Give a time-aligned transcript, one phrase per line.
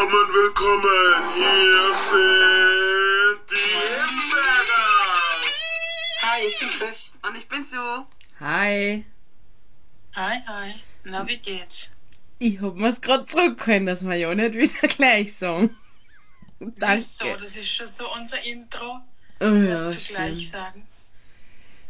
[0.00, 1.34] Willkommen, willkommen.
[1.34, 3.70] Hier sind die
[4.00, 4.72] Himbeeren.
[6.22, 7.12] Hi, ich bin Chris.
[7.20, 8.06] Und ich bin Sue.
[8.40, 9.04] Hi.
[10.14, 10.74] Hi, hi.
[11.04, 11.90] Na, wie geht's?
[12.38, 15.76] Ich hab mir's grad zurückgeholt, dass wir ja nicht wieder gleich sagen.
[16.60, 17.04] Danke.
[17.18, 17.36] Wieso?
[17.36, 19.02] Das ist schon so unser Intro.
[19.40, 20.52] Oh, ja, zu gleich stimmt.
[20.52, 20.88] sagen.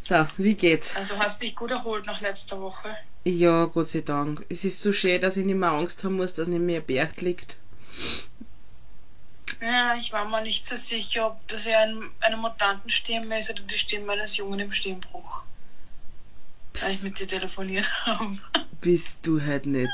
[0.03, 0.97] So, wie geht's?
[0.97, 2.97] Also hast dich gut erholt nach letzter Woche.
[3.23, 4.45] Ja, Gott sei Dank.
[4.49, 6.87] Es ist so schön, dass ich nicht mehr Angst haben muss, dass nicht mehr ein
[6.87, 7.60] Berg liegt.
[9.61, 13.63] Ja, ich war mir nicht so sicher, ob das eher ein, eine Mutantenstimme ist oder
[13.63, 15.43] die Stimme eines Jungen im Stimmbruch.
[16.81, 18.39] Weil ich mit dir telefoniert habe.
[18.81, 19.91] Bist du halt nicht.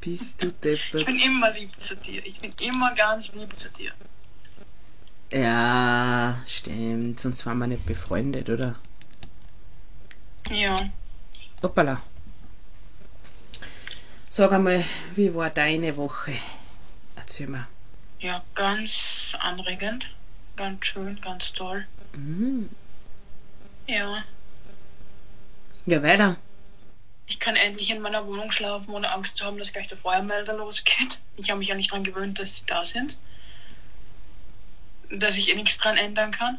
[0.00, 0.54] Bist du Ich
[0.90, 1.06] deppert.
[1.06, 2.24] bin immer lieb zu dir.
[2.26, 3.92] Ich bin immer ganz lieb zu dir.
[5.32, 7.18] Ja, stimmt.
[7.18, 8.76] Sonst waren wir nicht befreundet, oder?
[10.50, 10.78] Ja.
[11.62, 12.02] Hoppala.
[14.28, 16.34] Sag einmal, wie war deine Woche?
[17.22, 17.68] Erzähl mal.
[18.18, 20.08] Ja, ganz anregend.
[20.56, 21.86] Ganz schön, ganz toll.
[22.14, 22.68] Mhm.
[23.86, 24.24] Ja.
[25.86, 26.36] Ja, weiter.
[27.26, 30.54] Ich kann endlich in meiner Wohnung schlafen, ohne Angst zu haben, dass gleich der Feuermelder
[30.54, 31.20] losgeht.
[31.36, 33.16] Ich habe mich ja nicht daran gewöhnt, dass sie da sind.
[35.08, 36.58] Dass ich eh nichts dran ändern kann.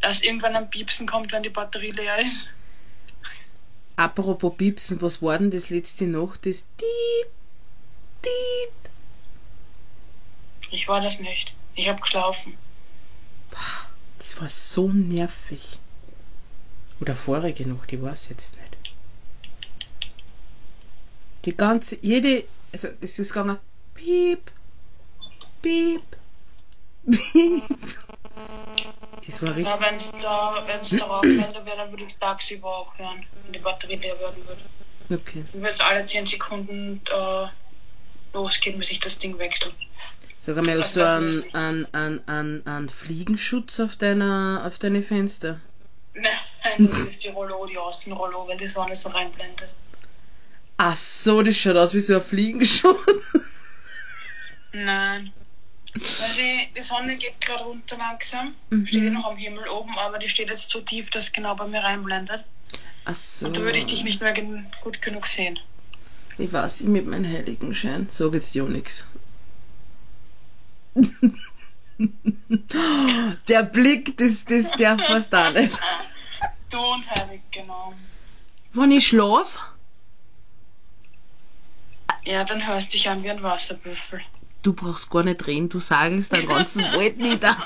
[0.00, 2.48] Dass irgendwann ein Piepsen kommt, wenn die Batterie leer ist.
[3.94, 6.44] Apropos Piepsen, was war denn das letzte Nacht?
[6.44, 7.30] Das Tiet,
[8.22, 8.89] Tiet.
[10.70, 11.52] Ich war das nicht.
[11.74, 12.56] Ich habe geschlafen.
[14.18, 15.78] Das war so nervig.
[17.00, 18.92] Oder vorige Nacht, ich weiß jetzt nicht.
[21.46, 23.58] Die ganze, jede, also es ist gegangen,
[23.94, 24.52] piep,
[25.62, 26.02] piep,
[27.06, 27.64] piep.
[29.26, 29.66] Das war richtig.
[29.66, 33.24] Na, wenn es da, wenn's da Rauchmelder wäre, dann würde ich das Taxi auch hören,
[33.44, 34.60] wenn die Batterie leer werden würde.
[35.10, 35.44] Okay.
[35.52, 37.46] Würde es alle 10 Sekunden äh,
[38.34, 39.72] losgehen, bis ich das Ding wechsle.
[40.56, 45.60] Einmal, hast du einen, einen, einen, einen, einen Fliegenschutz auf deiner, auf deine Fenster?
[46.14, 49.68] Nein, das ist die Rollo, die Außenrollo, wenn die Sonne so reinblendet.
[50.76, 52.98] Ach so, das schaut aus wie so ein Fliegenschutz.
[54.72, 55.32] Nein.
[55.94, 58.54] Weil die, die Sonne geht gerade runter langsam.
[58.70, 58.86] Mhm.
[58.86, 61.80] Steht noch am Himmel oben, aber die steht jetzt so tief, dass genau bei mir
[61.80, 62.44] reinblendet.
[63.04, 63.46] Ach so.
[63.46, 64.34] Und da würde ich dich nicht mehr
[64.82, 65.58] gut genug sehen.
[66.38, 68.08] Ich weiß, ich mit meinem Heiligenschein.
[68.10, 69.04] Sag jetzt ja nix.
[73.48, 75.76] Der Blick, das, das darf fast auch nicht.
[76.70, 77.92] Du und Heilig, genau.
[78.72, 79.58] Wenn ich schlaf,
[82.24, 84.20] Ja, dann hörst du dich an wie ein Wasserbüffel.
[84.62, 87.56] du brauchst gar nicht reden, du sagelst den ganzen Wald nieder.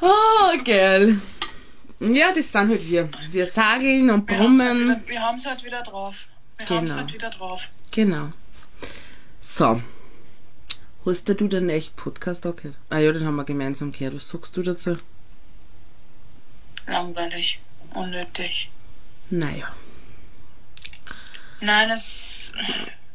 [0.00, 1.20] Oh, geil.
[2.00, 3.08] Ja, das sind halt wir.
[3.30, 5.02] Wir sageln und halt brummen.
[5.06, 6.14] Wir haben es halt wieder drauf.
[6.58, 7.02] Wir haben es Genau.
[7.02, 7.62] halt wieder drauf.
[7.92, 8.32] Genau.
[9.46, 9.80] So.
[11.06, 12.76] Hast du den echt Podcast auch gehört?
[12.90, 14.16] Ah ja, den haben wir gemeinsam gehört.
[14.16, 14.98] Was sagst du dazu?
[16.86, 17.60] Langweilig.
[17.92, 18.68] Unnötig.
[19.30, 19.68] Naja.
[21.60, 22.50] Nein, es,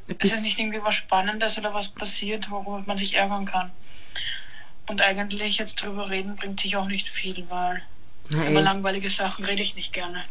[0.08, 3.72] ist nicht irgendwie was Spannendes oder was passiert, worüber man sich ärgern kann.
[4.88, 7.82] Und eigentlich jetzt drüber reden bringt sich auch nicht viel, weil
[8.30, 8.64] über Nein.
[8.64, 10.24] langweilige Sachen rede ich nicht gerne.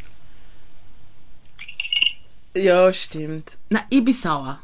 [2.56, 3.50] Ja, stimmt.
[3.68, 4.60] Na, ich bin sauer.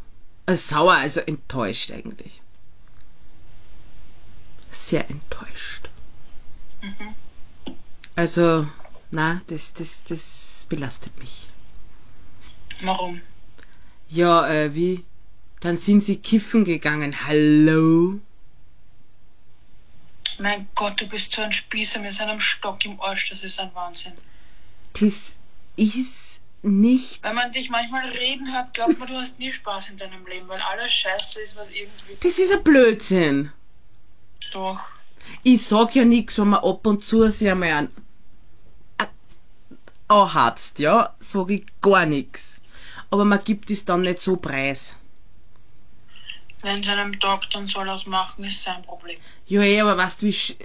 [0.47, 2.41] Äh, sauer, also enttäuscht eigentlich.
[4.71, 5.88] Sehr enttäuscht.
[6.82, 7.15] Mhm.
[8.16, 8.69] Also,
[9.10, 11.49] na, das, das, das belastet mich.
[12.83, 13.21] Warum?
[14.09, 15.04] Ja, äh, wie?
[15.60, 17.27] Dann sind sie kiffen gegangen.
[17.27, 18.21] Hallo?
[20.38, 23.75] Mein Gott, du bist so ein Spießer mit seinem Stock im Arsch, das ist ein
[23.75, 24.12] Wahnsinn.
[24.94, 25.33] Das
[25.77, 26.34] ist
[26.64, 27.22] nicht.
[27.22, 30.48] Wenn man dich manchmal reden hört, glaubt man, du hast nie Spaß in deinem Leben,
[30.48, 33.52] weil alles Scheiße ist, was irgendwie Das ist ein Blödsinn.
[34.52, 34.80] doch.
[35.42, 37.88] Ich sag ja nix, wenn man ab und zu sich einmal an
[40.06, 42.60] anhatzt, ja, sag ich gar nix.
[43.10, 44.97] Aber man gibt es dann nicht so preis.
[46.62, 49.18] Wenn es einem taugt, dann soll er es machen, ist sein Problem.
[49.47, 50.56] Ja, eh, aber weißt du, wie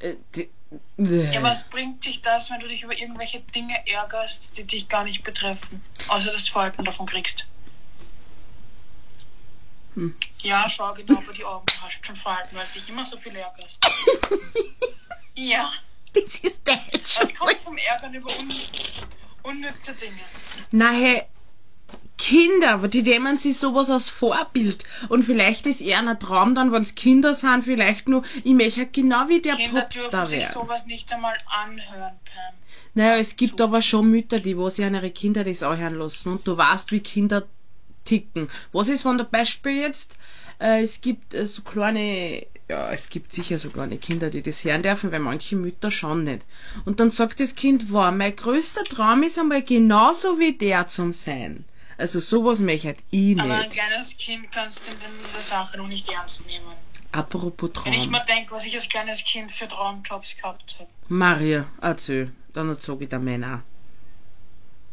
[0.00, 5.04] Ja, was bringt sich das, wenn du dich über irgendwelche Dinge ärgerst, die dich gar
[5.04, 5.82] nicht betreffen?
[6.08, 7.46] Außer dass du Falten davon kriegst.
[9.94, 10.14] Hm.
[10.40, 13.18] Ja, schau genau über die Augen, du hast schon Falten, weil du dich immer so
[13.18, 13.84] viel ärgerst.
[15.38, 15.70] Ja,
[16.14, 17.18] das ist Deutsch.
[17.20, 18.50] das kommt vom Ärgern über un
[19.42, 20.22] unnütze Dinge.
[20.70, 21.22] Nein,
[22.18, 24.84] Kinder, die nehmen sich sowas als Vorbild.
[25.08, 28.80] Und vielleicht ist eher ein Traum dann, wenn es Kinder sind, vielleicht nur, ich möchte
[28.80, 30.54] halt genau wie der Kinder dürfen Popstar sich werden.
[30.54, 32.54] sowas nicht einmal anhören, Pam.
[32.94, 36.32] Naja, es gibt aber schon Mütter, die wo sich an ihre Kinder das anhören lassen.
[36.32, 37.44] Und du weißt, wie Kinder
[38.06, 38.48] ticken.
[38.72, 40.16] Was ist, wenn der Beispiel jetzt,
[40.58, 44.64] äh, es gibt äh, so kleine, ja, es gibt sicher so kleine Kinder, die das
[44.64, 46.46] hören dürfen, weil manche Mütter schon nicht.
[46.86, 51.12] Und dann sagt das Kind, wow, mein größter Traum ist einmal genauso wie der zum
[51.12, 51.66] sein.
[51.98, 53.72] Also sowas möchte ich Aber ein nicht.
[53.72, 54.98] kleines Kind kannst du in
[55.32, 56.74] der Sache noch nicht ernst nehmen.
[57.12, 58.10] Apropos Wenn ich Traum.
[58.10, 60.90] mal denke, was ich als kleines Kind für Traumjobs gehabt habe.
[61.08, 62.32] Maria, erzähl.
[62.52, 63.62] Dann erzähl ich der Männer.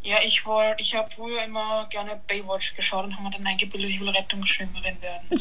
[0.04, 3.90] Ja, ich wollte, ich habe früher immer gerne Baywatch geschaut und habe mir dann eingebildet,
[3.90, 5.28] ich will Rettungsschwimmerin werden.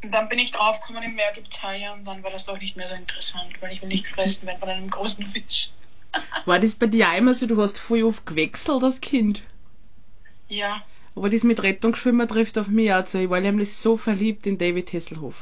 [0.00, 2.76] Und dann bin ich draufgekommen, im Meer gibt Haie und dann war das doch nicht
[2.76, 5.70] mehr so interessant, weil ich will nicht gefressen werden von einem großen Fisch.
[6.44, 9.42] War das bei dir immer so, du hast voll oft gewechselt als Kind?
[10.48, 10.82] Ja,
[11.14, 13.20] Aber das mit Rettungsschwimmer trifft auf mich auch zu.
[13.20, 15.34] Ich war nämlich so verliebt in David Hasselhoff.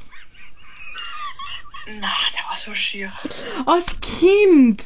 [1.87, 3.12] na, der war so schier.
[3.67, 4.85] Als Kind!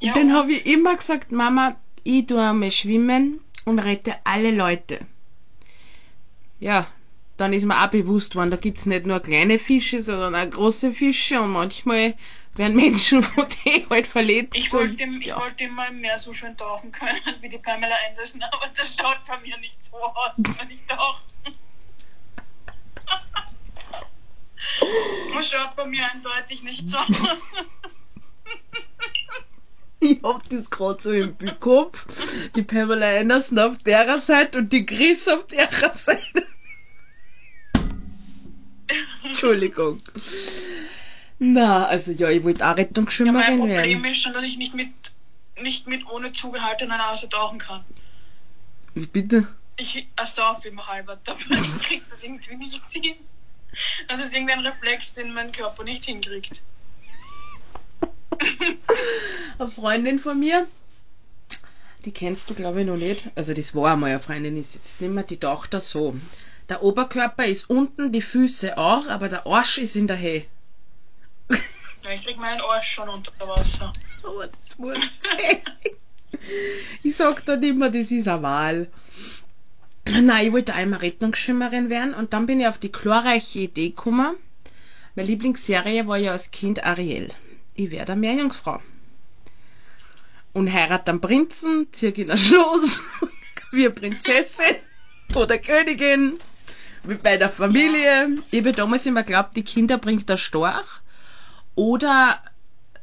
[0.00, 4.50] Und Ja, dann habe ich immer gesagt, Mama, ich tue einmal schwimmen und rette alle
[4.50, 5.00] Leute.
[6.60, 6.86] Ja,
[7.36, 10.92] dann ist mir auch bewusst worden, da gibt's nicht nur kleine Fische, sondern auch große
[10.92, 12.14] Fische und manchmal
[12.58, 14.54] werden Menschen von denen halt verletzt.
[14.54, 15.40] Ich und, wollte, ich ja.
[15.40, 19.24] wollte immer im Meer so schön tauchen können wie die Pamela Anderson, aber das schaut
[19.26, 21.22] bei mir nicht so aus, wenn ich tauche.
[25.34, 27.08] Das schaut bei mir eindeutig nicht so aus.
[30.00, 32.06] Ich hab das gerade so im Kopf.
[32.54, 36.46] Die Pamela Anderson auf der Seite und die Chris auf der Seite.
[39.24, 40.00] Entschuldigung.
[41.38, 43.68] Na, also ja, ich wollte auch Ja, mein Rettungsschwimmerin Problem
[44.02, 44.04] werden.
[44.06, 44.88] ist schon, dass ich nicht mit,
[45.62, 47.84] nicht mit ohne zugehaltener Nase tauchen kann.
[48.94, 49.46] Wie bitte?
[49.76, 53.14] Ich ersaufe immer halber, aber ich krieg das irgendwie nicht hin.
[54.08, 56.60] Das ist irgendwie ein Reflex, den mein Körper nicht hinkriegt.
[59.58, 60.66] Eine Freundin von mir,
[62.04, 63.28] die kennst du glaube ich noch nicht.
[63.34, 66.16] Also das war einmal eine Freundin, ist jetzt nicht mehr, die taucht da so.
[66.68, 70.44] Der Oberkörper ist unten, die Füße auch, aber der Arsch ist in der Höhe.
[72.14, 73.92] Ich krieg meinen Arsch schon unter Wasser.
[74.22, 74.96] Aber das muss.
[77.02, 78.88] Ich sag dann immer, das ist eine Wahl.
[80.06, 84.36] Nein, ich wollte einmal Rettungsschwimmerin werden und dann bin ich auf die glorreiche Idee gekommen.
[85.14, 87.30] Meine Lieblingsserie war ja als Kind Ariel.
[87.74, 88.80] Ich werde eine Meerjungfrau.
[90.54, 93.02] Und heirat einen Prinzen, zieh in ein Schloss,
[93.70, 94.76] wie eine Prinzessin
[95.34, 96.38] oder Königin,
[97.04, 98.38] mit meiner Familie.
[98.50, 101.00] Ich habe damals immer geglaubt, die Kinder bringt der Storch.
[101.78, 102.42] Oder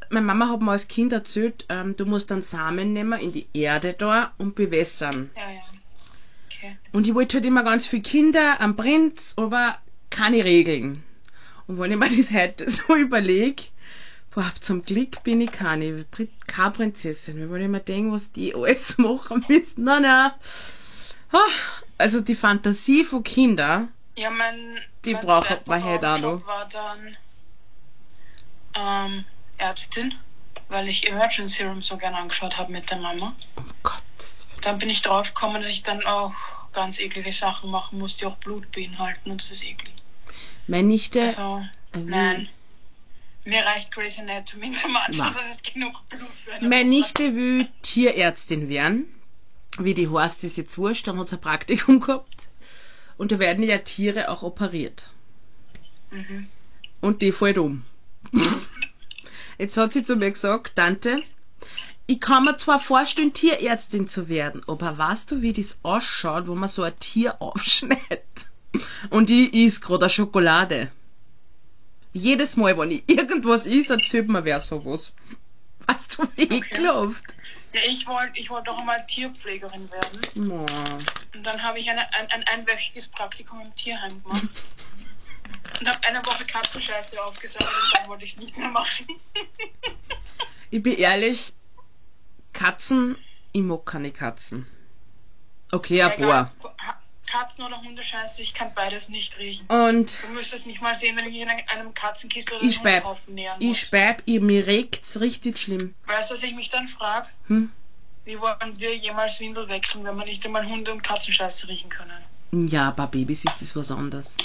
[0.10, 3.48] meine Mama hat mir als Kind erzählt, ähm, du musst dann Samen nehmen in die
[3.54, 5.30] Erde da und bewässern.
[5.38, 5.62] Ja, ja.
[6.52, 6.78] Okay.
[6.92, 9.78] Und ich wollte halt immer ganz viele Kinder, einen Prinz, aber
[10.10, 11.04] keine Regeln.
[11.68, 13.64] Und wenn ich mir das heute so überlege,
[14.34, 16.06] boah, zum Glück bin ich keine,
[16.46, 17.50] keine Prinzessin.
[17.50, 20.32] Wenn ich mir denke, was die alles machen müssen, nein, nein.
[21.32, 21.38] Ah,
[21.98, 23.88] Also die Fantasie von Kindern,
[24.18, 26.46] Ja, mein, Die braucht man halt auch noch.
[26.46, 27.16] war dann
[28.76, 29.26] ähm,
[29.58, 30.14] Ärztin,
[30.70, 33.36] weil ich Emergency Room so gerne angeschaut habe mit der Mama.
[33.56, 34.62] um Gottes Willen.
[34.62, 36.34] Dann bin ich drauf gekommen, dass ich dann auch
[36.74, 39.94] ganz eklige Sachen machen muss, die auch Blut beinhalten und das ist eklig.
[40.68, 42.50] Meine Nichte, Also, äh, nein.
[43.46, 46.90] Mir reicht Grey's Anatomy zum Anschauen, das ist genug Blut für eine meine.
[46.90, 49.06] Nichte will Tierärztin werden.
[49.78, 52.50] Wie die heißt, ist jetzt wurscht, dann hat sie ein Praktikum gehabt.
[53.18, 55.08] Und da werden ja Tiere auch operiert.
[56.12, 56.48] Mhm.
[57.02, 57.86] Und die fällt um.
[59.58, 61.24] Jetzt hat sie zu mir gesagt, Tante,
[62.08, 66.56] ich kann mir zwar vorstellen, Tierärztin zu werden, aber weißt du, wie das ausschaut, wo
[66.56, 68.24] man so ein Tier aufschneidet?
[69.10, 70.92] Und ich is gerade Schokolade.
[72.14, 75.14] Jedes Mal, wenn ich irgendwas is, erzählt mir wer sowas.
[75.88, 77.24] Weißt du, wie ekelhaft?
[77.74, 80.50] Ja, ich wollte ich wollt auch einmal Tierpflegerin werden.
[80.50, 80.66] Oh.
[81.36, 84.44] Und dann habe ich eine, ein, ein einwöchiges Praktikum im Tierheim gemacht.
[85.80, 89.08] Und habe eine Woche Katzenscheiße aufgesammelt und dann wollte ich es nicht mehr machen.
[90.72, 91.54] Ich bin ehrlich,
[92.52, 93.16] Katzen,
[93.54, 94.66] ich mag keine Katzen.
[95.72, 96.52] Okay, paar.
[96.80, 99.68] Ha- Katzen- oder Hundescheiße, ich kann beides nicht riechen.
[99.68, 103.62] Und Du müsstest mich mal sehen, wenn ich in einem- Katzenkistel oder ich Hundehaufen nähern
[103.62, 103.80] ich muss.
[103.80, 105.94] speib, ich, mir regt's richtig schlimm.
[106.08, 107.28] Weißt du, was ich mich dann frage?
[107.48, 107.72] Hm?
[108.26, 112.24] Wie wollen wir jemals Windel wechseln, wenn wir nicht einmal Hunde- und Katzenscheiße riechen können?
[112.70, 114.36] Ja, bei Babys ist das was anderes.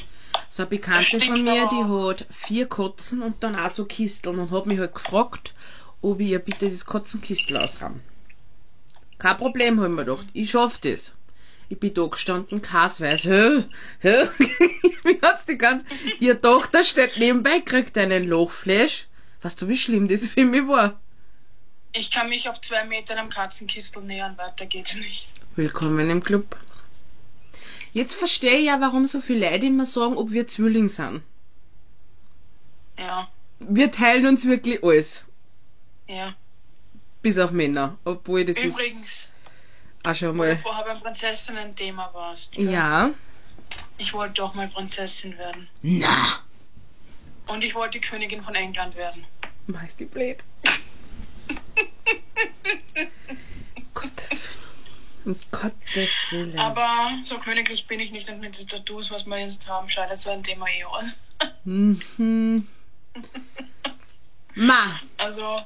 [0.49, 4.50] So eine Bekannte von mir, die hat vier Katzen und dann auch so Kisteln und
[4.50, 5.54] hat mich halt gefragt,
[6.02, 8.00] ob ich ihr bitte das Katzenkistel ausrahm.
[9.18, 10.26] Kein Problem, haben wir gedacht.
[10.32, 11.12] Ich schaff das.
[11.68, 13.64] Ich bin da gestanden, Kasweis, hä?
[14.00, 14.28] Hä?
[15.04, 15.87] Wie hat's die ganze...
[16.18, 19.06] Ihre Tochter steht nebenbei, kriegt einen Lochflash.
[19.42, 20.99] Weißt du, wie schlimm das für mich war?
[21.92, 25.26] Ich kann mich auf zwei Meter einem Katzenkistel nähern, weiter geht's nicht.
[25.54, 26.56] Willkommen im Club.
[27.92, 31.23] Jetzt verstehe ich ja, warum so viele Leute immer sagen, ob wir Zwilling sind.
[32.99, 33.28] Ja,
[33.59, 35.25] Wir teilen uns wirklich alles.
[36.06, 36.35] ja.
[37.23, 37.99] Bis auf Männer.
[38.06, 39.28] Obwohl das Übrigens, ist
[40.04, 40.56] auch schon wo du mal.
[40.59, 42.52] vorher beim Prinzessinnen-Thema warst.
[42.52, 42.70] gell?
[42.70, 43.11] Ja.
[43.99, 45.68] Ich wollte auch mal Prinzessin werden.
[45.82, 46.38] Na.
[47.47, 49.26] Und ich wollte Königin von England werden.
[49.66, 50.38] Meinst du blöd?
[53.94, 54.40] Gottes Willen.
[55.25, 56.59] Um Gottes Willen.
[56.59, 60.21] Aber so königlich bin ich nicht und mit den Tattoos, was wir jetzt haben, scheidet
[60.21, 61.19] so ein Thema eh aus.
[61.65, 62.67] Mhm.
[64.55, 65.62] Ma, Also,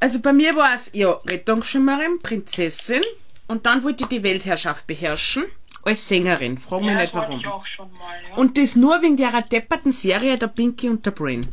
[0.00, 3.02] also bei mir war es ja Rettungsschwimmerin, Prinzessin
[3.46, 5.44] und dann wollte ich die Weltherrschaft beherrschen
[5.82, 6.58] als Sängerin.
[6.58, 7.38] Frag mich ja, nicht warum.
[7.38, 8.34] ich auch schon mal, ja.
[8.36, 11.48] Und das nur wegen der depperten Serie der Pinky und der Brain.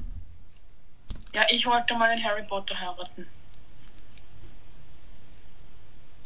[1.33, 3.27] ja, ich wollte mal den Harry Potter heiraten.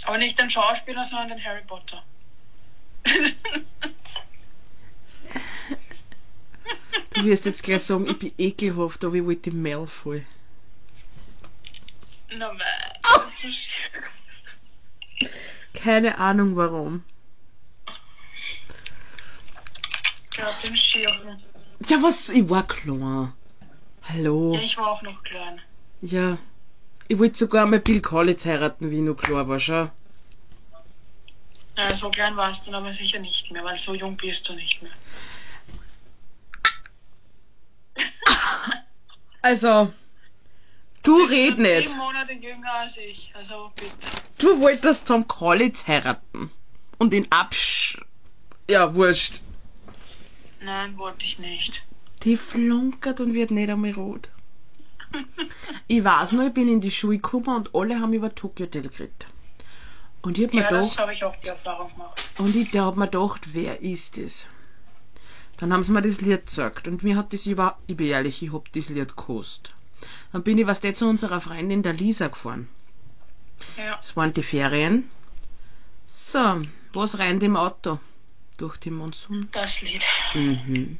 [0.08, 2.02] Aber nicht den Schauspieler, sondern den Harry Potter.
[7.14, 10.26] Du wirst jetzt gleich sagen, ich bin ekelhaft, aber ich wollte Malfoy.
[12.30, 12.54] Na,
[13.04, 13.68] das ist
[15.74, 17.04] Keine Ahnung warum.
[20.32, 21.44] gerade den Schirchen.
[21.88, 22.30] Ja, was?
[22.30, 23.34] Ich war klar.
[24.08, 24.54] Hallo.
[24.54, 25.60] Ja, ich war auch noch klein.
[26.02, 26.38] Ja.
[27.10, 29.90] Ich wollte sogar mal Bill Collins heiraten, wie ich noch klar war, schau.
[31.78, 34.82] Ja, so klein warst du aber sicher nicht mehr, weil so jung bist du nicht
[34.82, 34.92] mehr.
[39.44, 39.94] Also,
[41.04, 41.90] du bist red nicht.
[41.90, 43.94] Sieben Monate jünger als ich, also bitte.
[44.40, 46.52] Du wolltest Tom Collins heiraten.
[46.98, 48.02] Und ihn absch...
[48.70, 49.40] Ja, wurscht.
[50.60, 51.84] Nein, wollte ich nicht.
[52.24, 54.28] Die flunkert und wird nicht einmal rot.
[55.88, 58.82] Ich weiß nur, ich bin in die Schule gekommen und alle haben über Tokyo Hotel
[58.82, 59.28] geredet.
[60.28, 62.22] Und ich hab mir Ja, das gedacht, habe ich auch die Erfahrung gemacht.
[62.38, 64.46] und ich da hab mir gedacht, wer ist das?
[65.56, 68.44] Dann haben sie mir das Lied gesagt und mir hat das über, ich bin ehrlich,
[68.44, 69.74] ich hab das Lied gekostet.
[70.34, 72.68] Dann bin ich was der zu unserer Freundin der Lisa gefahren.
[73.78, 73.98] Ja.
[74.00, 75.10] Es waren die Ferien.
[76.08, 78.00] So, was rennt im Auto?
[78.58, 79.48] Durch die Monsun.
[79.54, 80.04] Das Lied.
[80.34, 81.00] Mhm.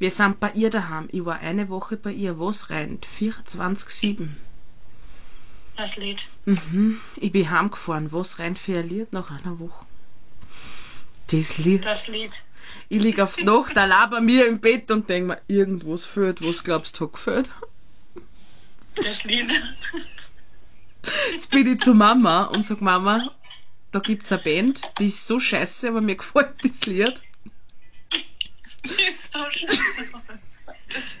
[0.00, 1.08] Wir sind bei ihr daheim.
[1.12, 2.40] Ich war eine Woche bei ihr.
[2.40, 3.06] Was rennt?
[3.06, 4.30] 24-7.
[5.80, 6.26] Das Lied.
[6.44, 7.00] Mhm.
[7.16, 8.12] Ich bin heimgefahren.
[8.12, 9.86] Was rennt für ein Lied nach einer Woche?
[11.28, 11.86] Das Lied.
[11.86, 12.42] Das Lied.
[12.90, 16.46] Ich lieg auf die Nacht allein bei mir im Bett und denk mir, irgendwas fehlt.
[16.46, 17.50] Was glaubst du, hat gefehlt?
[18.94, 19.50] Das Lied.
[21.32, 23.34] Jetzt bin ich zu Mama und sag, Mama,
[23.90, 27.18] da gibt's eine Band, die ist so scheiße, aber mir gefällt das Lied.
[29.14, 29.70] ist so schön.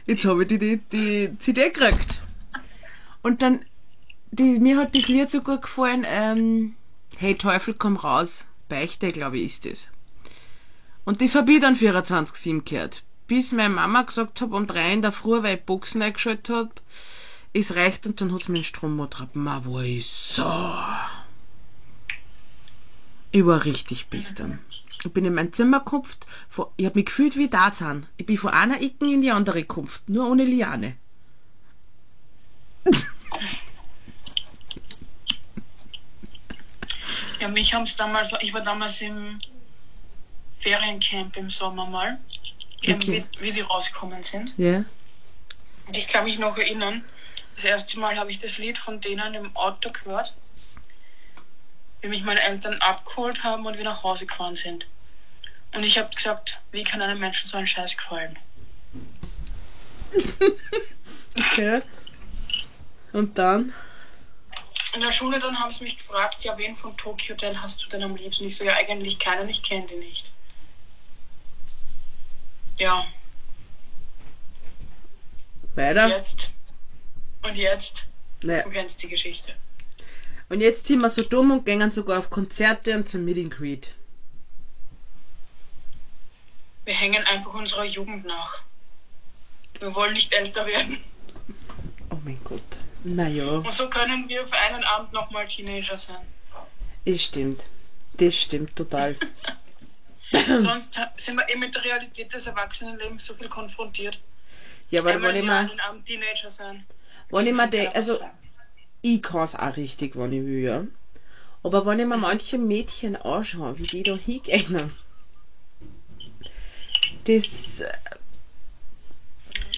[0.04, 2.20] Jetzt habe ich die, die, die CD gekriegt.
[3.22, 3.64] Und dann,
[4.30, 6.74] die, mir hat das Lied so gut gefallen, ähm,
[7.20, 8.46] Hey Teufel, komm raus.
[8.70, 9.88] Beichte, glaube ich, ist das.
[11.04, 13.02] Und das habe ich dann 24-7 gehört.
[13.26, 16.70] Bis meine Mama gesagt hat, um drei in der Früh, weil ich Boxen eingeschaltet habe,
[17.52, 19.42] es reicht und dann hat mir den Strom getragen.
[19.42, 20.50] Ma, wo ich so.
[23.32, 24.58] Ich war richtig bistern.
[25.04, 26.26] Ich bin in mein Zimmer gekupft,
[26.76, 28.06] ich habe mich gefühlt wie Tarzan.
[28.16, 30.96] Ich bin von einer Ecke in die andere gekupft, nur ohne Liane.
[37.40, 39.40] Ja, mich haben's damals, ich war damals im
[40.60, 42.18] Feriencamp im Sommer mal,
[42.82, 43.24] Okay.
[43.38, 44.52] wie, wie die rausgekommen sind.
[44.58, 44.84] Ja?
[45.86, 47.04] Und ich kann mich noch erinnern,
[47.56, 50.34] das erste Mal habe ich das Lied von denen im Auto gehört,
[52.02, 54.86] wie mich meine Eltern abgeholt haben und wir nach Hause gefahren sind.
[55.72, 58.38] Und ich habe gesagt, wie kann einem Menschen so ein Scheiß gefallen?
[61.36, 61.80] Okay.
[63.12, 63.72] Und dann?
[64.94, 67.88] In der Schule dann haben sie mich gefragt, ja, wen von Tokyo Hotel hast du
[67.88, 68.44] denn am liebsten?
[68.46, 70.32] Ich so, ja, eigentlich keinen, ich kenne die nicht.
[72.78, 73.06] Ja,
[75.74, 76.08] Weiter?
[76.08, 76.50] jetzt.
[77.42, 78.06] Und jetzt,
[78.42, 78.62] Naja.
[78.62, 79.54] du kennst die Geschichte.
[80.48, 83.50] Und jetzt sind wir so dumm und gehen sogar auf Konzerte und zum Meet and
[83.50, 83.94] Greet.
[86.84, 88.62] Wir hängen einfach unserer Jugend nach.
[89.78, 91.02] Wir wollen nicht älter werden.
[92.10, 92.60] Oh mein Gott.
[93.04, 96.16] Naja, Und so können wir für einen Abend nochmal Teenager sein.
[97.06, 97.64] das stimmt.
[98.14, 99.16] Das stimmt total.
[100.58, 104.20] Sonst sind wir eben mit der Realität des Erwachsenenlebens so viel konfrontiert.
[104.90, 106.84] Ja, aber wenn ich mal, Abend Teenager sein.
[107.30, 108.30] wenn ich mal Kann de, also sein.
[109.02, 110.84] ich kann's auch richtig, wenn ich will, ja.
[111.62, 114.92] Aber wenn ich mir manche Mädchen anschaue, wie die da hingehen,
[117.24, 117.82] das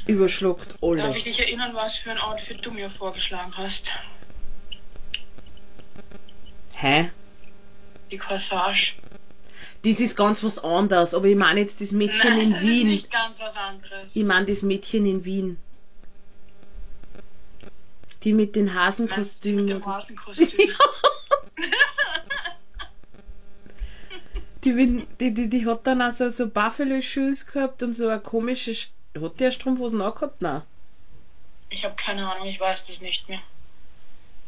[0.06, 1.25] überschluckt Darf ich alles.
[1.25, 3.90] dich erinnern, was für ein Outfit du mir vorgeschlagen hast?
[6.75, 7.11] Hä?
[8.11, 8.94] Die Corsage.
[9.85, 12.88] Das ist ganz was anderes, aber ich meine jetzt das Mädchen Nein, in das Wien.
[12.88, 14.11] ist nicht ganz was anderes.
[14.14, 15.59] Ich meine das Mädchen in Wien.
[18.23, 19.64] Die mit den Hasenkostümen.
[19.64, 20.49] Mit dem Hasenkostüm.
[24.64, 28.21] Die, Win- die, die, die hat dann auch so, so Buffalo-Shoes gehabt und so eine
[28.21, 28.76] komische.
[29.14, 30.40] Hat eine Strumpfhosen angehabt?
[30.40, 30.62] Nein.
[31.69, 33.40] Ich habe keine Ahnung, ich weiß das nicht mehr.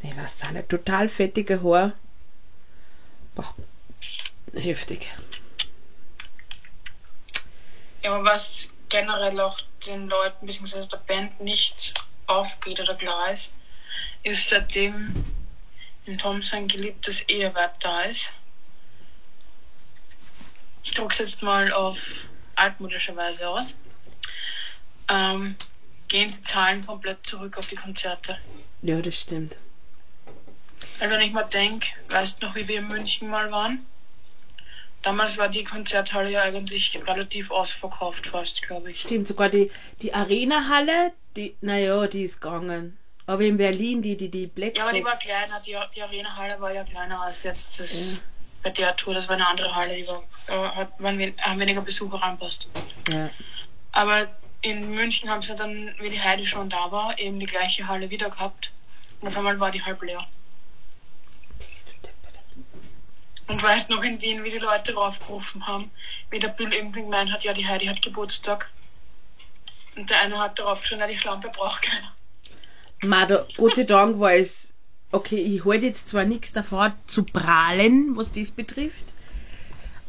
[0.03, 0.69] Ich weiß auch nicht.
[0.69, 1.93] Total fettige Haar.
[3.35, 3.55] Boah.
[4.55, 5.09] Heftig.
[8.03, 10.87] Ja, aber was generell auch den Leuten bzw.
[10.87, 11.95] der Band nicht
[12.27, 13.53] aufgeht oder klar ist,
[14.23, 15.25] ist seitdem
[16.07, 18.31] in Tom sein geliebtes Ehewerk da ist.
[20.83, 21.99] Ich drück's jetzt mal auf
[22.57, 23.75] altmodische Weise aus.
[25.09, 25.57] Ähm,
[26.09, 28.39] gehen die Zahlen komplett zurück auf die Konzerte.
[28.83, 29.57] Ja, das stimmt.
[30.99, 33.87] Weil wenn ich mal denke, weißt du noch, wie wir in München mal waren?
[35.03, 39.03] Damals war die Konzerthalle ja eigentlich relativ ausverkauft fast, glaube ich.
[39.03, 39.71] Stimmt, sogar die,
[40.01, 42.97] die Arena-Halle, die, naja, die ist gegangen.
[43.27, 46.61] Aber in Berlin, die, die, die Black Ja, aber die war kleiner, die, die Arena-Halle
[46.61, 48.19] war ja kleiner als jetzt das Ja.
[48.63, 51.81] bei der Tour, das war eine andere Halle, die war, äh, hat waren haben weniger
[51.83, 52.69] Besucher reinpasst.
[53.09, 53.31] Ja.
[53.93, 54.29] Aber
[54.65, 58.09] in München haben sie dann, wie die Heidi schon da war, eben die gleiche Halle
[58.09, 58.73] wieder gehabt.
[59.21, 60.27] Und auf einmal war die halb leer.
[63.47, 65.91] Und weißt noch in Wien, wie die Leute raufgerufen haben,
[66.31, 68.71] wie der Bill irgendwie gemeint hat, ja, die Heidi hat Geburtstag.
[69.97, 72.13] Und der eine hat darauf schon, ja, die Schlampe braucht keiner.
[73.03, 74.73] Ma, da, Gott sei Dank war es,
[75.13, 79.05] okay, ich halte jetzt zwar nichts davor zu prahlen, was das betrifft,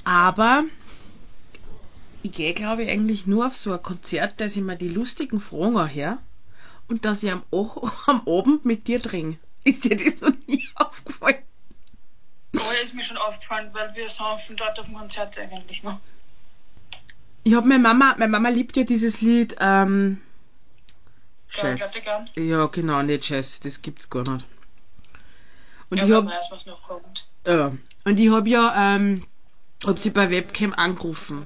[0.05, 0.63] aber
[2.25, 5.39] ich gehe, glaube ich, eigentlich nur auf so ein Konzert, dass ich mir die lustigen
[5.39, 6.17] Fragen her
[6.88, 9.38] und dass ich am, O- am Abend mit dir trinke.
[9.63, 11.44] Ist dir das noch nie aufgefallen?
[12.53, 16.00] Aber ist mir schon aufgefallen, weil wir saufen dort auf dem Konzert eigentlich noch.
[17.43, 20.19] Ich habe meine Mama, meine Mama liebt ja dieses Lied, ähm,
[21.52, 21.93] Jazz.
[22.04, 22.28] gern.
[22.36, 24.45] Ja, genau, nicht Jazz, das gibt's gar nicht.
[25.91, 27.28] Und ja, ich wer hab, weiß, was noch kommt.
[27.45, 27.71] Ja.
[28.04, 29.26] Und ich habe ja, ähm,
[29.86, 31.45] hab sie bei Webcam angerufen.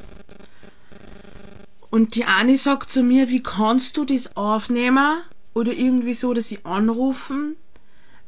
[1.90, 5.24] Und die eine sagt zu mir, wie kannst du das aufnehmen?
[5.54, 7.56] Oder irgendwie so, dass sie anrufen,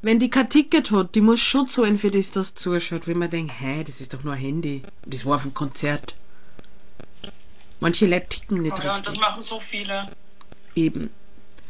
[0.01, 1.13] wenn die kein Ticket hat.
[1.13, 3.07] Die muss schon zahlen für das, das zuschaut.
[3.07, 4.83] Wenn man denkt, hä, das ist doch nur ein Handy.
[5.05, 6.15] Das war auf dem Konzert.
[7.79, 9.27] Manche Leute ticken nicht Oh ja, und das richtig.
[9.27, 10.09] machen so viele.
[10.75, 11.11] Eben.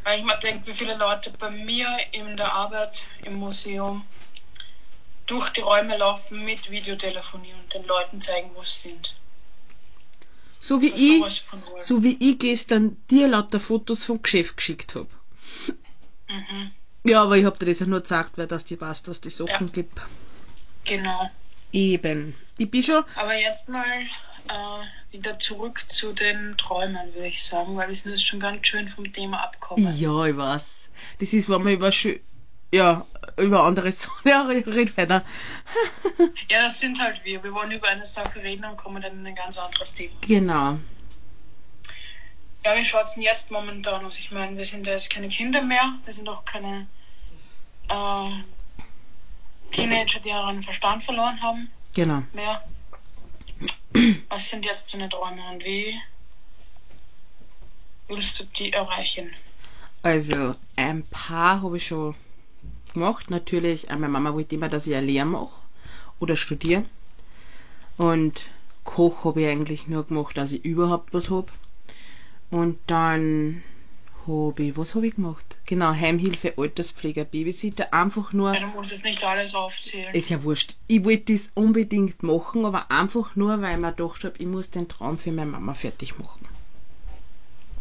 [0.04, 4.04] Weil ich mal denke, wie viele Leute bei mir in der Arbeit im Museum
[5.26, 9.14] durch die Räume laufen mit Videotelefonie und den Leuten zeigen, wo sie sind.
[10.62, 11.42] So wie ich,
[11.80, 15.08] so wie ich gestern dir lauter Fotos vom Geschäft geschickt habe.
[16.28, 16.70] Mhm,
[17.02, 19.30] Ja, aber ich hab dir das ja nur gesagt, weil das die weiß, dass die
[19.30, 19.72] Sachen Ja.
[19.72, 20.00] gibt.
[20.84, 21.28] genau.
[21.72, 22.36] Eben.
[22.58, 23.02] Ich bin schon.
[23.16, 24.02] Aber jetzt mal
[24.48, 28.64] äh, wieder zurück zu den Träumen, würde ich sagen, weil wir sind jetzt schon ganz
[28.64, 29.98] schön vom Thema abgekommen.
[29.98, 30.90] Ja, ich weiß.
[31.18, 32.20] Das ist, wenn man über schö
[32.72, 33.06] ja,
[33.36, 34.28] über andere Sachen.
[34.28, 35.24] Ja, red weiter.
[36.50, 37.42] Ja, das sind halt wir.
[37.44, 40.14] Wir wollen über eine Sache reden und kommen dann in ein ganz anderes Thema.
[40.22, 40.78] genau.
[42.64, 44.16] Ja, wie schaut's denn jetzt momentan aus?
[44.18, 46.86] Ich meine, wir sind ja jetzt keine Kinder mehr, wir sind auch keine
[47.88, 48.30] äh,
[49.72, 52.22] Teenager, die ihren Verstand verloren haben Genau.
[52.32, 52.62] mehr.
[54.28, 56.00] Was sind jetzt deine Träume und wie
[58.08, 59.34] willst du die erreichen?
[60.02, 62.14] Also, ein paar habe ich schon
[62.92, 63.30] gemacht.
[63.30, 65.60] Natürlich, äh, meine Mama wollte immer, dass ich eine Lehre mache
[66.20, 66.84] oder studiere.
[67.98, 68.44] Und
[68.84, 71.48] Koch habe ich eigentlich nur gemacht, dass ich überhaupt was habe.
[72.50, 73.62] Und dann
[74.26, 75.44] habe ich, was habe ich gemacht?
[75.66, 77.92] Genau, Heimhilfe, Alterspfleger, Babysitter.
[77.92, 80.14] Einfach nur, Ja, du musst jetzt nicht alles aufzählen.
[80.14, 80.76] ist ja wurscht.
[80.86, 84.70] Ich wollte das unbedingt machen, aber einfach nur, weil ich mir gedacht habe, ich muss
[84.70, 86.46] den Traum für meine Mama fertig machen.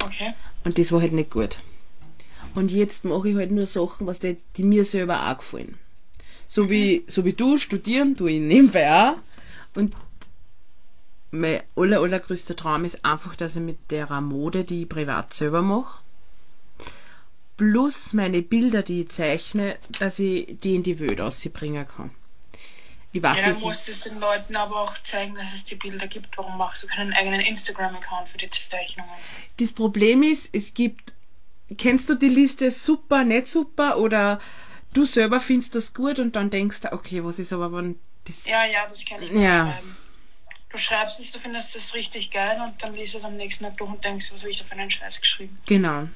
[0.03, 0.33] Okay.
[0.63, 1.59] Und das war halt nicht gut.
[2.55, 5.77] Und jetzt mache ich halt nur Sachen, was die, die mir selber auch gefallen.
[6.47, 9.17] So wie, so wie du studieren, tue ich nebenbei auch.
[9.73, 9.95] Und
[11.31, 15.61] mein aller, allergrößter Traum ist einfach, dass ich mit der Mode, die ich privat selber
[15.61, 16.01] mache,
[17.55, 22.11] plus meine Bilder, die ich zeichne, dass ich die in die Welt ausbringen kann.
[23.13, 25.75] Ich weiß, Ja, dann musst du es den Leuten aber auch zeigen, dass es die
[25.75, 26.37] Bilder gibt.
[26.37, 29.11] Warum machst du keinen eigenen Instagram-Account für die Zeichnungen?
[29.57, 31.13] das Problem ist, es gibt,
[31.77, 34.39] kennst du die Liste super, nicht super oder
[34.93, 38.45] du selber findest das gut und dann denkst du, okay, was ist aber, wenn das,
[38.45, 39.65] Ja, ja, das kann ich Ja.
[39.65, 39.97] nicht schreiben.
[40.69, 43.65] Du schreibst es, du findest es richtig geil und dann liest du es am nächsten
[43.65, 45.57] Tag durch und denkst, was habe ich da für einen Scheiß geschrieben?
[45.65, 46.07] genau.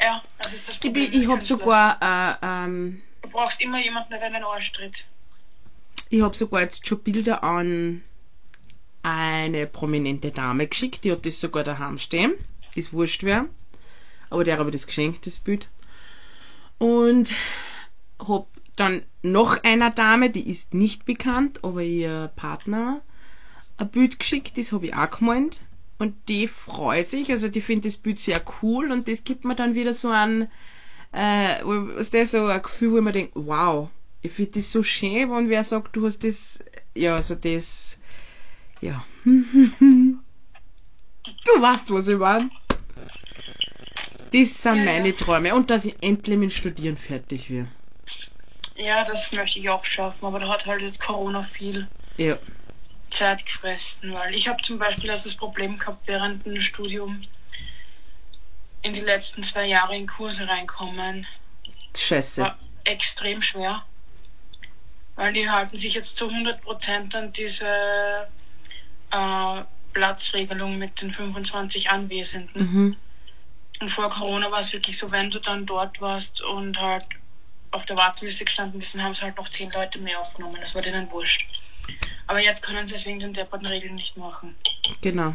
[0.00, 1.04] Ja, das ist das Ich, Problem.
[1.12, 5.04] ich des habe sogar, äh, ähm, Du brauchst immer jemanden, der deinen Arsch tritt.
[6.08, 8.02] ich habe sogar jetzt schon Bilder an
[9.02, 12.32] eine prominente Dame geschickt, die hat das sogar daheim stehen.
[12.74, 13.46] Ist wurscht wer.
[14.30, 15.68] Aber der habe ich das geschenkt, das Bild.
[16.78, 17.32] Und
[18.18, 23.00] hab dann noch einer Dame, die ist nicht bekannt, aber ihr Partner
[23.76, 25.60] ein Bild geschickt, das habe ich auch gemeint.
[25.98, 29.56] Und die freut sich, also die findet das Bild sehr cool und das gibt mir
[29.56, 30.48] dann wieder so ein,
[31.12, 33.88] äh, was der so ein Gefühl, wo man denkt, wow,
[34.22, 36.62] ich finde das so schön, wenn wer sagt, du hast das,
[36.94, 37.98] ja, so das,
[38.80, 39.04] ja.
[39.24, 40.20] du
[41.56, 42.50] weißt, was ich meine.
[44.32, 45.14] Das sind Ja, meine ja.
[45.16, 47.68] Träume und dass ich endlich mit Studieren fertig werde.
[48.76, 52.38] Ja, das möchte ich auch schaffen, aber da hat halt jetzt Corona viel Ja.
[53.10, 57.22] Zeit gefressen, weil ich habe zum Beispiel also das Problem gehabt, während dem Studium
[58.82, 61.26] in die letzten zwei Jahre in Kurse reinkommen.
[61.96, 62.42] Scheiße.
[62.42, 63.84] War extrem schwer,
[65.16, 68.28] weil die halten sich jetzt zu 100% an diese
[69.10, 69.62] äh,
[69.92, 72.62] Platzregelung mit den 25 Anwesenden.
[72.62, 72.96] Mhm.
[73.80, 77.04] Und vor Corona war es wirklich so, wenn du dann dort warst und halt
[77.70, 80.58] auf der Warteliste gestanden bist, dann haben sie halt noch zehn Leute mehr aufgenommen.
[80.60, 81.46] Das war denen wurscht.
[82.26, 84.54] Aber jetzt können sie es wegen den depperten Regeln nicht machen.
[85.00, 85.34] Genau.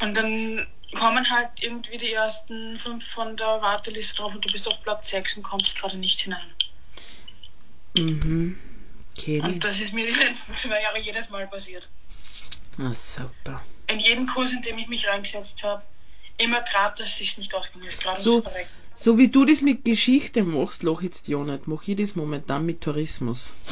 [0.00, 4.68] Und dann kommen halt irgendwie die ersten fünf von der Warteliste drauf und du bist
[4.68, 6.52] auf Platz 6 und kommst gerade nicht hinein.
[7.96, 8.58] Mhm.
[9.16, 9.42] Ich.
[9.42, 11.88] Und das ist mir die letzten zwei Jahre jedes Mal passiert.
[12.78, 13.62] Ah, super.
[13.86, 15.82] In jedem Kurs, in dem ich mich reingesetzt habe,
[16.38, 18.42] immer gerade, dass es nicht ausgegangen ist, gerade So.
[18.96, 21.66] So wie du das mit Geschichte machst, lach jetzt ja nicht.
[21.66, 23.54] Mach ich das momentan mit Tourismus.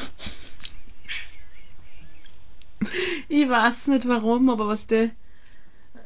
[3.29, 5.11] Ich weiß nicht warum, aber was der.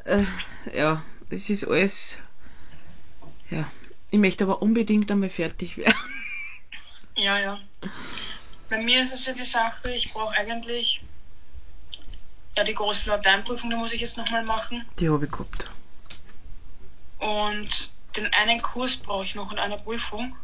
[0.05, 0.25] Äh,
[0.73, 2.19] ja, es ist alles.
[3.51, 3.71] Ja.
[4.11, 5.95] Ich möchte aber unbedingt einmal fertig werden.
[7.19, 7.59] Ja, ja.
[8.69, 11.01] Bei mir ist es ja die Sache, ich brauche eigentlich
[12.55, 14.85] ja die große Lateinprüfung, die muss ich jetzt nochmal machen.
[14.99, 15.71] Die habe ich gehabt.
[17.19, 20.37] Und den einen Kurs brauche ich noch und eine Prüfung.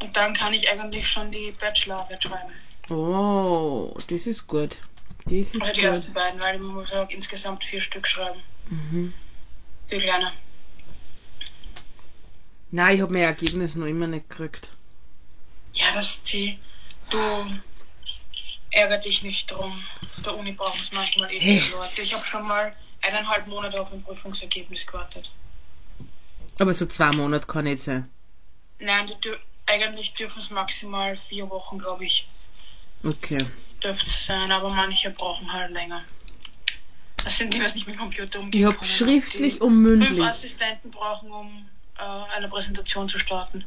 [0.00, 2.52] Und dann kann ich eigentlich schon die Bachelorarbeit schreiben.
[2.90, 4.76] Oh, das ist gut.
[5.24, 5.88] Das ist Oder die gut.
[5.90, 8.40] ersten beiden, weil man muss auch insgesamt vier Stück schreiben.
[8.68, 9.12] Mhm.
[9.88, 10.32] Viel kleiner.
[12.70, 14.70] Nein, ich habe mein Ergebnis noch immer nicht gekriegt.
[15.72, 16.58] Ja, das die.
[17.10, 17.18] Du
[18.70, 19.82] ärgere dich nicht drum.
[20.16, 21.62] Auf der Uni brauchen es manchmal eh Hey.
[21.70, 22.02] Leute.
[22.02, 22.74] Ich habe schon mal
[23.06, 25.30] eineinhalb Monate auf ein Prüfungsergebnis gewartet.
[26.58, 28.10] Aber so zwei Monate kann nicht sein.
[28.78, 32.28] Nein, dür eigentlich dürfen es maximal vier Wochen, glaube ich,
[33.02, 33.44] Okay.
[33.82, 36.02] dürfte es sein, aber manche brauchen halt länger.
[37.24, 40.24] Das sind die, was nicht mit Computer umgehen Ich habe schriftlich und fünf mündlich.
[40.24, 43.64] Assistenten brauchen, um äh, eine Präsentation zu starten.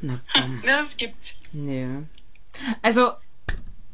[0.00, 0.62] Na komm.
[0.66, 1.34] Ja, das gibt's.
[1.52, 2.02] Ja.
[2.82, 3.12] Also,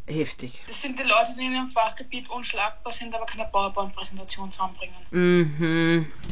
[0.07, 0.63] heftig.
[0.67, 4.95] Das sind die Leute, die in ihrem Fachgebiet unschlagbar sind, aber keine PowerPoint-Präsentation zusammenbringen.
[5.11, 6.13] Mhm.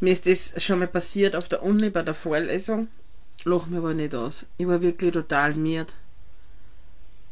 [0.00, 2.88] Mir ist das schon mal passiert auf der Uni bei der Vorlesung.
[3.44, 4.44] Lach mir aber nicht aus.
[4.58, 5.94] Ich war wirklich total miert.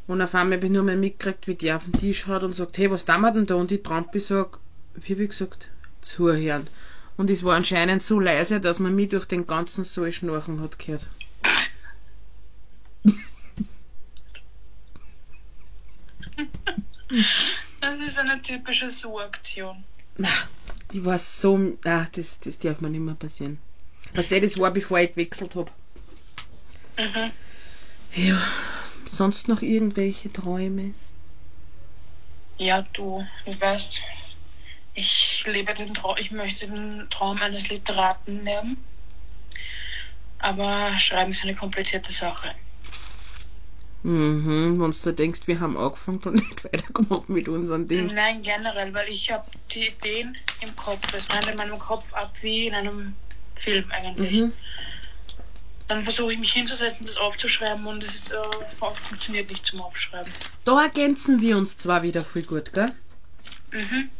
[0.06, 2.54] Und auf einmal habe ich nur mal mitgekriegt, wie die auf den Tisch hat und
[2.54, 3.56] sagt, hey, was wir denn da?
[3.56, 4.58] Und die Trampe sagt,
[4.94, 5.68] wie ich gesagt,
[6.00, 6.68] zuhören.
[7.18, 10.78] Und es war anscheinend so leise, dass man mich durch den ganzen Saal schnarchen hat
[10.78, 11.06] gehört.
[17.80, 19.84] Das ist eine typische Suaktion.
[20.16, 20.28] Na,
[20.92, 23.58] Ich war so, ah, das, das darf mir nicht mehr passieren.
[24.14, 25.70] Was der das war, bevor ich gewechselt habe.
[26.98, 27.30] Mhm.
[28.14, 28.42] Ja,
[29.06, 30.94] sonst noch irgendwelche Träume?
[32.58, 34.02] Ja, du, du weißt,
[34.94, 38.76] ich lebe den Traum, ich möchte den Traum eines Literaten leben.
[40.40, 42.54] Aber Schreiben ist eine komplizierte Sache.
[44.02, 48.14] Mhm, wenn du denkst, wir haben angefangen und nicht weitergemacht mit unseren Dingen.
[48.14, 51.12] Nein, generell, weil ich habe die Ideen im Kopf.
[51.14, 53.16] Es rennt in meinem Kopf ab wie in einem
[53.56, 54.32] Film eigentlich.
[54.32, 54.52] Mhm.
[55.88, 58.36] Dann versuche ich mich hinzusetzen, das aufzuschreiben und es ist, äh,
[58.78, 60.30] fun- funktioniert nicht zum Aufschreiben.
[60.64, 62.92] Da ergänzen wir uns zwar wieder viel gut, gell?
[63.72, 64.10] Mhm.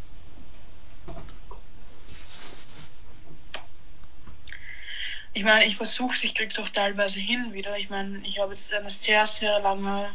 [5.35, 7.77] Ich meine, ich versuche es, ich krieg's auch teilweise hin wieder.
[7.79, 10.11] Ich meine, ich habe jetzt eine sehr, sehr lange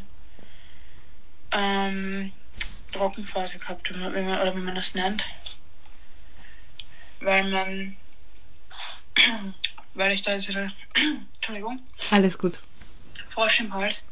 [1.52, 2.32] ähm,
[2.92, 5.26] Trockenphase gehabt, wie man, oder wie man das nennt.
[7.20, 7.96] Weil man,
[9.94, 10.72] weil ich da jetzt wieder,
[11.36, 12.62] Entschuldigung, Alles gut.
[13.30, 14.04] Frosch im Hals,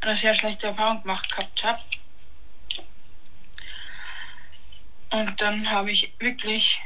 [0.00, 1.80] eine sehr schlechte Erfahrung gemacht gehabt habe.
[5.10, 6.80] Und dann habe ich wirklich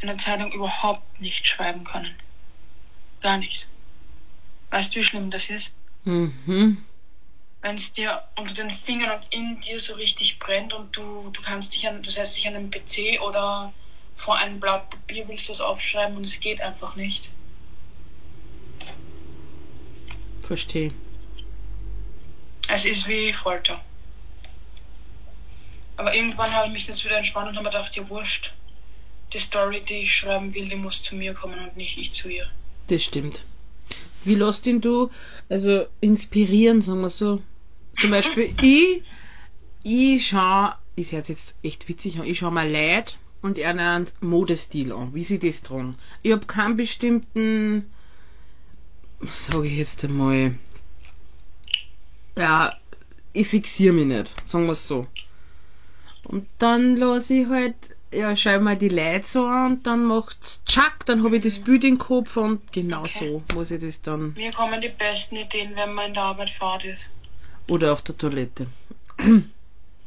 [0.00, 2.14] in der Zeitung überhaupt nicht schreiben können.
[3.20, 3.66] Gar nicht.
[4.70, 5.70] Weißt du, wie schlimm das ist?
[6.04, 6.84] Mhm.
[7.62, 11.42] Wenn es dir unter den Fingern und in dir so richtig brennt und du, du
[11.42, 13.72] kannst dich an, du setzt dich an den PC oder
[14.16, 17.30] vor einem Blatt Papier willst du es aufschreiben und es geht einfach nicht.
[20.42, 20.92] Verstehe.
[22.68, 23.80] Es ist wie Folter.
[25.96, 28.54] Aber irgendwann habe ich mich jetzt wieder entspannt und habe mir gedacht, ja wurscht.
[29.32, 32.28] Die Story, die ich schreiben will, die muss zu mir kommen und nicht ich zu
[32.28, 32.46] ihr.
[32.88, 33.44] Das stimmt.
[34.24, 35.10] Wie lässt ihn du,
[35.48, 37.42] also inspirieren, sagen wir so?
[38.00, 39.02] Zum Beispiel, ich,
[39.82, 44.92] ich schau, ich hört jetzt echt witzig an, ich schau mal Leute und einen Modestil
[44.92, 45.96] an, wie sie das tragen.
[46.22, 47.90] Ich hab keinen bestimmten,
[49.22, 50.54] sage ich jetzt einmal,
[52.36, 52.76] ja,
[53.32, 55.06] ich fixiere mich nicht, sagen wir so.
[56.24, 57.76] Und dann lasse ich halt,
[58.12, 61.58] ja, schau mal die Leute so an und dann macht's tschack, dann habe ich das
[61.60, 63.40] Bild im Kopf und genau Okay.
[63.48, 64.34] so muss ich das dann.
[64.34, 67.08] Mir kommen die besten Ideen, wenn man in der Arbeit fahrt ist.
[67.68, 68.66] Oder auf der Toilette.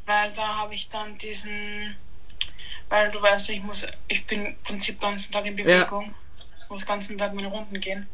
[0.05, 1.95] Weil da habe ich dann diesen,
[2.89, 6.13] weil du weißt, ich muss, ich bin im Prinzip den ganzen Tag in Bewegung,
[6.67, 8.05] muss den ganzen Tag meine Runden gehen.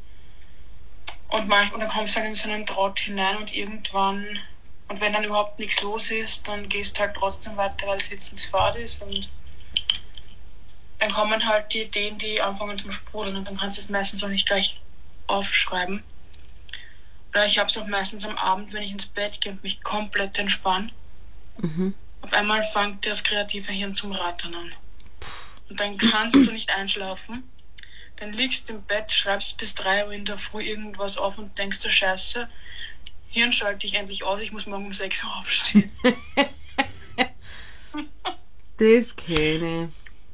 [1.30, 4.39] Und, manch, und dann kommst du halt in so einen Trott hinein und irgendwann,
[4.88, 8.10] und wenn dann überhaupt nichts los ist, dann gehst du halt trotzdem weiter, weil es
[8.10, 9.28] jetzt ins Fahrt ist und
[10.99, 14.23] dann kommen halt die Ideen, die anfangen zum Sprudeln und dann kannst du es meistens
[14.23, 14.81] auch nicht gleich
[15.27, 16.03] aufschreiben.
[17.31, 19.81] Oder ich habe es auch meistens am Abend, wenn ich ins Bett gehe und mich
[19.81, 20.89] komplett entspanne.
[21.57, 21.93] Mhm.
[22.21, 24.73] Auf einmal fängt das kreative Hirn zum Rattern an.
[25.69, 27.43] Und dann kannst du nicht einschlafen.
[28.17, 31.57] Dann liegst du im Bett, schreibst bis 3 Uhr in der Früh irgendwas auf und
[31.57, 32.49] denkst du, scheiße,
[33.29, 35.91] Hirn schalte ich endlich aus, ich muss morgen um 6 Uhr aufstehen.
[38.79, 39.91] Das kenne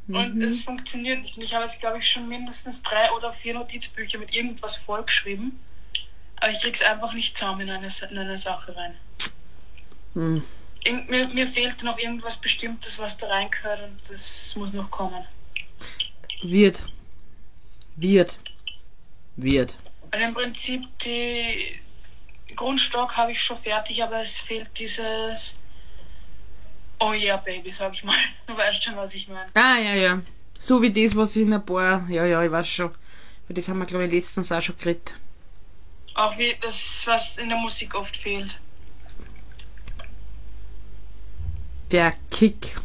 [0.07, 0.15] ich.
[0.15, 0.41] Und Mhm.
[0.43, 1.37] es funktioniert nicht.
[1.37, 5.59] Und ich habe jetzt, glaube ich, schon mindestens drei oder vier Notizbücher mit irgendwas vollgeschrieben.
[6.37, 8.95] Aber ich krieg's einfach nicht zusammen in eine, in eine Sache rein.
[10.13, 10.43] Mhm.
[11.07, 15.25] Mir, mir fehlt noch irgendwas Bestimmtes, was da reingehört und das muss noch kommen.
[16.43, 16.79] Wird.
[17.95, 18.37] Wird.
[19.35, 19.75] Wird.
[20.11, 21.79] Weil im Prinzip die
[22.55, 25.55] Grundstock habe ich schon fertig, aber es fehlt dieses
[26.99, 28.15] Oh yeah, Baby, sag ich mal.
[28.47, 29.49] Du weißt schon, was ich meine.
[29.53, 30.21] Ah, ja, ja.
[30.59, 32.91] So wie das, was in ein paar, ja, ja, ich weiß schon.
[33.47, 35.13] Weil das haben wir, glaube ich, letztens auch schon geredet.
[36.13, 38.59] Auch wie das, was in der Musik oft fehlt.
[41.91, 42.75] Der Kick.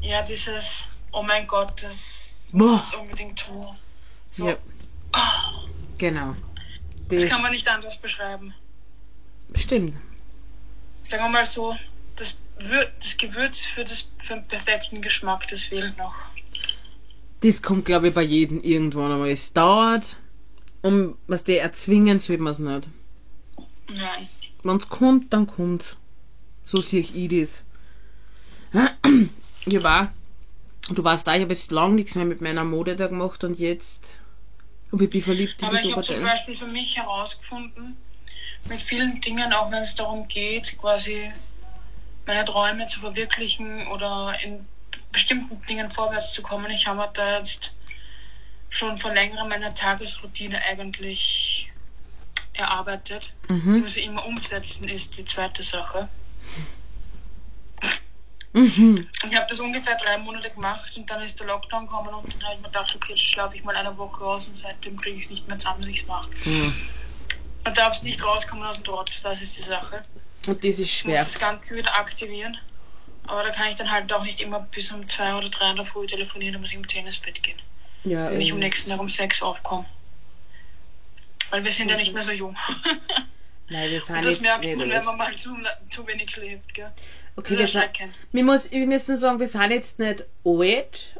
[0.00, 2.68] Ja, dieses Oh mein Gott, das Boah.
[2.76, 3.76] muss ich unbedingt tun.
[4.30, 4.48] So.
[4.48, 4.56] Ja,
[5.12, 5.52] Ah,
[5.96, 6.36] genau.
[7.08, 8.54] das Das kann man nicht anders beschreiben.
[9.54, 9.96] Stimmt.
[11.04, 11.74] Sagen wir mal so,
[12.16, 16.14] das, das Gewürz für, das, für den perfekten Geschmack, das fehlt noch.
[17.40, 19.30] Das kommt, glaube ich, bei jedem irgendwann einmal.
[19.30, 20.16] Es dauert.
[20.82, 22.88] Und was der erzwingen soll man es nicht.
[23.88, 24.28] Nein.
[24.62, 25.96] Wenn es kommt, dann kommt.
[26.64, 27.64] So sehe ich das.
[29.66, 30.14] Ich war,
[30.88, 33.58] du weißt da, ich habe jetzt lang nichts mehr mit meiner Mode da gemacht und
[33.58, 34.18] jetzt
[34.90, 36.22] habe ich mich verliebt in Aber ich habe zum.
[36.22, 37.96] Beispiel für mich herausgefunden,
[38.66, 41.30] mit vielen Dingen, auch wenn es darum geht, quasi
[42.28, 44.66] meine Träume zu verwirklichen oder in
[45.12, 46.70] bestimmten Dingen vorwärts zu kommen.
[46.70, 47.72] Ich habe da jetzt
[48.68, 51.70] schon vor längerem meine Tagesroutine eigentlich
[52.52, 53.32] erarbeitet.
[53.48, 53.80] Mhm.
[53.80, 56.08] Nur sie immer umsetzen ist die zweite Sache.
[58.52, 59.08] Mhm.
[59.22, 62.34] Und ich habe das ungefähr drei Monate gemacht und dann ist der Lockdown gekommen und
[62.34, 64.98] dann habe ich mir gedacht, okay, jetzt schlafe ich mal eine Woche aus und seitdem
[64.98, 66.28] kriege ich es nicht mehr zusammen, dass ich es mache.
[66.44, 66.72] Ja.
[67.64, 70.04] Man darf nicht rauskommen aus dem Trott, das ist die Sache.
[70.46, 71.24] Und das ist Ich muss schwer.
[71.24, 72.56] das Ganze wieder aktivieren.
[73.26, 75.76] Aber da kann ich dann halt auch nicht immer bis um zwei oder drei in
[75.76, 77.58] der Früh telefonieren, da muss ich um zehn ins Bett gehen.
[78.04, 79.84] Ja, Wenn ich am nächsten Tag um sechs aufkomme.
[81.50, 82.56] Weil wir sind ja nicht mehr so jung.
[83.68, 85.54] Nein, wir sind Und das nicht, merkt nicht man, wenn man mal zu,
[85.90, 86.90] zu wenig schläft, gell?
[87.36, 88.14] Okay, wir, sind, erkennt.
[88.32, 91.16] wir, muss, wir müssen sagen, wir sind jetzt nicht alt.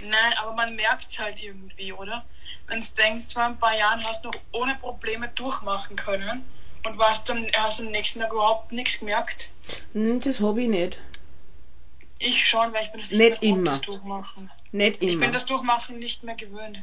[0.00, 2.24] Nein, aber man merkt es halt irgendwie, oder?
[2.66, 6.44] Wenn du denkst, vor ein paar Jahren hast du noch ohne Probleme durchmachen können
[6.86, 9.48] und warst dann, hast am nächsten Tag überhaupt nichts gemerkt.
[9.92, 10.98] Nein, das habe ich nicht.
[12.18, 13.70] Ich schon, weil ich bin das Nicht gewohnt, immer.
[13.72, 14.50] das Durchmachen.
[14.72, 15.20] Nicht Ich immer.
[15.26, 16.78] bin das Durchmachen nicht mehr gewöhnt.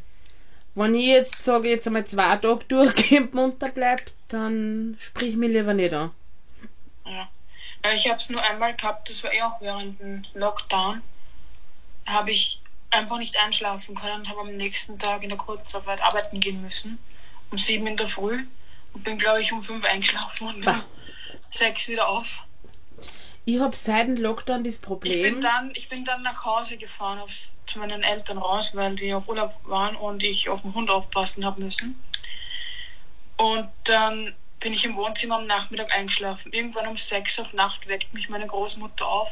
[0.76, 5.74] Wenn ich jetzt sage, jetzt einmal zwei Tage durchgehend munter bleibt, dann sprich mich lieber
[5.74, 6.12] nicht an.
[7.06, 7.28] Ja.
[7.94, 11.02] Ich habe es nur einmal gehabt, das war eh auch während dem Lockdown.
[12.06, 16.40] Habe ich einfach nicht einschlafen können und habe am nächsten Tag in der Kurzarbeit arbeiten
[16.40, 16.98] gehen müssen.
[17.52, 18.44] Um sieben in der Früh
[18.96, 20.84] und bin, glaube ich, um fünf eingeschlafen und um
[21.52, 22.40] sechs wieder auf.
[23.48, 25.42] Ich hab seit dem Lockdown das Ich bin Problem.
[25.42, 29.28] dann, ich bin dann nach Hause gefahren aufs, zu meinen Eltern raus, weil die auf
[29.28, 32.02] Urlaub waren und ich auf den Hund aufpassen habe müssen.
[33.38, 36.52] Und dann bin ich im Wohnzimmer am Nachmittag eingeschlafen.
[36.54, 39.30] Irgendwann um sechs auf Nacht weckt mich meine Großmutter auf.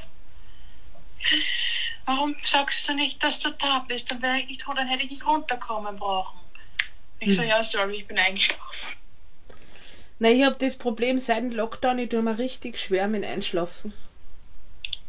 [2.05, 4.11] Warum sagst du nicht, dass du da bist?
[4.11, 6.37] Dann wäre ich nicht, dann hätte ich nicht runterkommen brauchen.
[7.19, 7.47] Ich so, Hm.
[7.49, 8.59] ja, sorry, ich bin eingeschlafen.
[10.23, 13.91] Na, ich hab das Problem seit dem Lockdown, ich tue mir richtig schwer mit Einschlafen.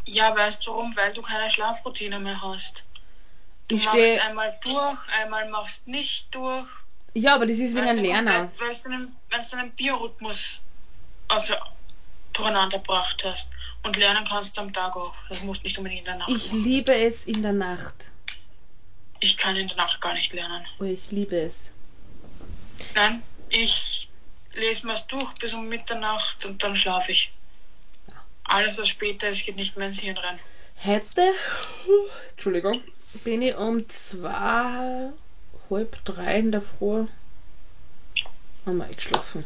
[0.07, 0.97] Ja, weißt du warum?
[0.97, 2.83] Weil du keine Schlafroutine mehr hast.
[3.69, 6.67] Du Ich machst einmal durch, einmal machst nicht durch.
[7.15, 8.49] Ja, aber das ist Weil ein Lerner.
[8.49, 10.61] komplett- Weil du einen, weil du einen Biorhythmus
[11.29, 11.55] also,
[12.33, 13.47] durcheinander gebracht hast.
[13.85, 15.15] Und lernen kannst du am Tag auch.
[15.29, 16.65] Das musst nicht unbedingt in der Nacht Ich machen.
[16.65, 17.95] liebe es in der Nacht.
[19.21, 20.67] Ich kann in der Nacht gar nicht lernen.
[20.81, 21.71] Oh, ich liebe es.
[22.97, 24.04] Nein, ich
[24.57, 27.33] lese mir's durch bis um Mitternacht und dann schlafe ich.
[28.45, 30.39] Alles, was später ist, geht nicht mehr ins Hirn rein.
[30.85, 31.33] Heute,
[32.31, 32.83] Entschuldigung,
[33.25, 35.11] bin ich um zwei,
[35.71, 37.07] halb drei in der Früh
[38.67, 39.45] einmal eingeschlafen.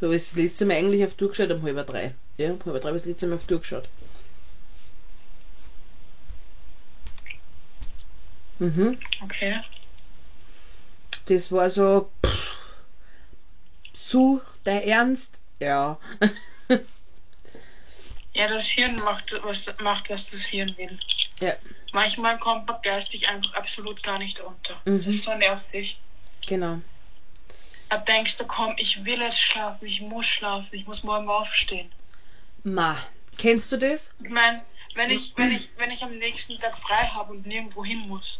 [0.00, 2.14] So habe ich das letzte Mal eigentlich auf Tour geschaut um halb drei.
[2.36, 3.88] Ja, um halb drei habe ich das letzte Mal auf Tour geschaut.
[8.60, 8.98] Mhm.
[9.22, 9.60] Okay.
[11.26, 12.57] Das war so, pff,
[13.98, 15.38] so, der Ernst?
[15.60, 15.98] Ja.
[18.34, 20.96] Ja, das Hirn macht was, macht, was das Hirn will.
[21.40, 21.56] ja,
[21.92, 24.80] Manchmal kommt man geistig einfach absolut gar nicht runter.
[24.84, 24.98] Mhm.
[24.98, 25.98] Das ist so nervig.
[26.46, 26.80] genau.
[27.88, 31.90] Da denkst du, komm, ich will jetzt schlafen, ich muss schlafen, ich muss morgen aufstehen.
[32.62, 32.96] Ma,
[33.38, 34.14] kennst du das?
[34.22, 34.62] Ich meine,
[34.94, 38.38] wenn ich, wenn ich, wenn ich am nächsten Tag frei habe und nirgendwo hin muss,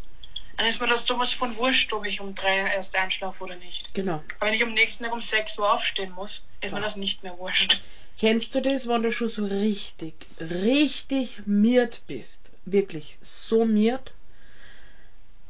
[0.59, 3.95] dann ist mir das sowas von wurscht, ob ich um drei erst einschlafe oder nicht.
[3.95, 4.23] Genau.
[4.39, 6.85] Aber wenn ich am nächsten Tag um 6 Uhr aufstehen muss, ist mir Ja.
[6.85, 7.81] das nicht mehr wurscht.
[8.19, 12.51] Kennst du das, wenn du schon so richtig, richtig miert bist?
[12.65, 14.13] Wirklich so miert.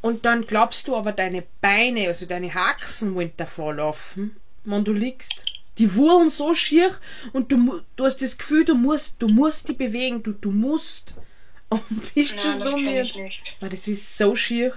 [0.01, 4.93] Und dann glaubst du aber deine Beine, also deine Haxen wollen davor laufen, wenn du
[4.93, 5.45] liegst.
[5.79, 6.95] Die wurden so schier
[7.33, 11.15] und du, du hast das Gefühl, du musst, du musst die bewegen, du, du musst.
[11.71, 13.07] Und bist Nein, schon das so miert.
[13.07, 13.55] ich nicht.
[13.61, 14.75] Aber das ist so schier.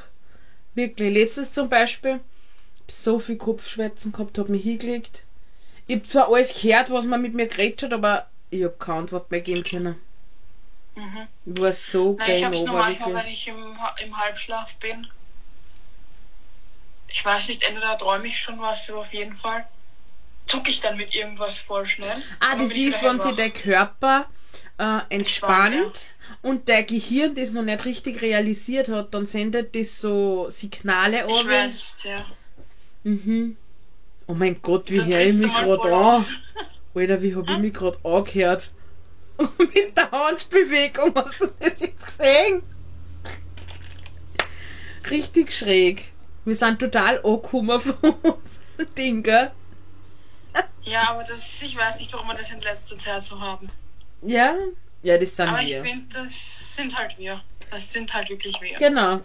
[0.76, 1.14] Wirklich.
[1.14, 2.20] Letztes zum Beispiel,
[2.88, 5.24] so viel Kopfschmerzen gehabt, hab mich hingelegt.
[5.88, 9.00] Ich hab zwar alles gehört, was man mit mir geredet hat, aber ich hab keine
[9.00, 10.02] Antwort mehr geben können.
[10.96, 11.28] Mhm.
[11.46, 13.16] Ich war so Na, ich hab's nur manchmal, Wirklich.
[13.16, 15.08] wenn ich im, im Halbschlaf bin.
[17.08, 19.68] Ich weiß nicht, entweder träume ich schon was, aber auf jeden Fall
[20.48, 22.22] zucke ich dann mit irgendwas voll schnell.
[22.40, 24.28] Ah, das ist, wenn sich der Körper
[24.78, 26.08] äh, Entspannt,
[26.42, 31.40] und der Gehirn das noch nicht richtig realisiert hat, dann sendet das so Signale Ich
[31.40, 31.48] an.
[31.48, 32.26] weiß, ja.
[33.04, 33.58] Mhm.
[34.28, 36.26] Oh mein Gott, wie höre ich mich gerade an?
[36.94, 38.70] Alter, wie hab ich mich gerade angehört?
[39.58, 42.62] Mit der Handbewegung hast du das jetzt gesehen?
[45.10, 46.12] Richtig schräg.
[46.46, 49.52] Wir sind total angekommen von unserem Ding, gell?
[50.84, 53.70] Ja, aber das, ich weiß nicht, warum wir das in letzter Zeit so haben.
[54.22, 54.56] Ja?
[55.04, 55.84] Ja, das sind aber ich wir.
[55.84, 57.42] finde, das sind halt wir.
[57.70, 58.78] Das sind halt wirklich wir.
[58.78, 59.22] Genau.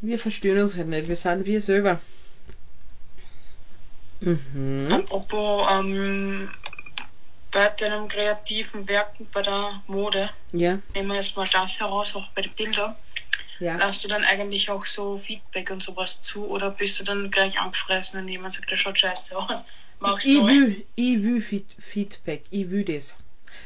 [0.00, 2.00] Wir verstehen uns halt nicht, wir sind wir selber.
[4.20, 4.88] Mhm.
[4.92, 6.50] Apropos, ähm,
[7.50, 12.28] bei deinem kreativen Werken bei der Mode, Ja, nehmen wir jetzt mal das heraus, auch
[12.32, 12.94] bei den Bildern.
[13.60, 13.76] ja.
[13.76, 17.58] Lässt du dann eigentlich auch so Feedback und sowas zu oder bist du dann gleich
[17.58, 19.64] angefressen und jemand sagt, das schaut scheiße aus?
[20.00, 23.16] Machst Ich du will, ich will Feed Feedback, ich will das.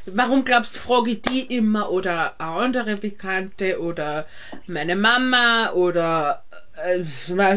[0.06, 4.26] Warum glaubst du, frage ich die immer oder eine andere Bekannte oder
[4.66, 6.44] meine Mama oder
[6.76, 7.02] äh,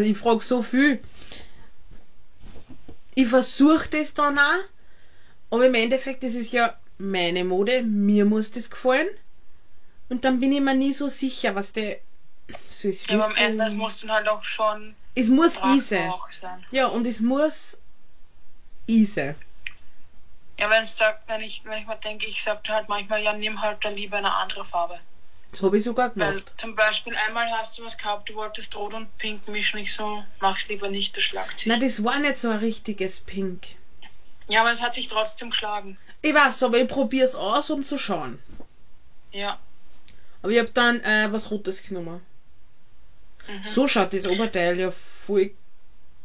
[0.01, 0.99] ich frage so viel.
[3.15, 4.63] Ich versuche das dann auch,
[5.49, 9.07] aber im Endeffekt, das ist ja meine Mode, mir muss das gefallen.
[10.09, 11.97] Und dann bin ich mir nie so sicher, was der
[12.67, 13.09] so ist.
[13.09, 16.11] Ja, aber am Ende muss dann halt auch schon es muss easy.
[16.71, 17.79] Ja, und es muss
[18.85, 19.33] easy.
[20.57, 23.33] Ja, wenn es sagt, wenn ich, wenn ich mal denke, ich sag halt manchmal, ja,
[23.33, 24.99] nimm halt da lieber eine andere Farbe.
[25.51, 26.53] Das habe ich sogar Weil gemacht.
[26.57, 30.23] zum Beispiel einmal hast du was gehabt, du wolltest rot und pink mischen, ich so,
[30.39, 31.67] mach's lieber nicht, das schlagt sich.
[31.67, 33.63] Na, das war nicht so ein richtiges Pink.
[34.47, 35.97] Ja, aber es hat sich trotzdem geschlagen.
[36.21, 38.41] Ich weiß, aber ich probier's aus, um zu schauen.
[39.31, 39.59] Ja.
[40.41, 42.25] Aber ich hab dann äh, was Rotes genommen.
[43.47, 43.63] Mhm.
[43.63, 44.91] So schaut das Oberteil ja
[45.25, 45.51] voll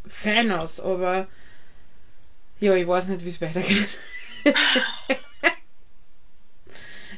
[0.08, 1.26] fein aus, aber
[2.60, 3.88] ja, ich weiß nicht, wie es weitergeht.
[4.44, 4.54] Ich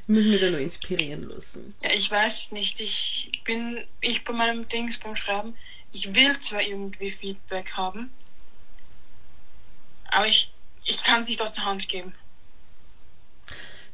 [0.09, 1.75] muss mich da noch inspirieren lassen.
[1.83, 2.81] Ja, ich weiß nicht.
[2.81, 5.57] Ich bin, ich bei meinem Dings beim Schreiben,
[5.93, 8.11] ich will zwar irgendwie Feedback haben,
[10.11, 10.53] aber ich,
[10.85, 12.15] ich kann es nicht aus der Hand geben.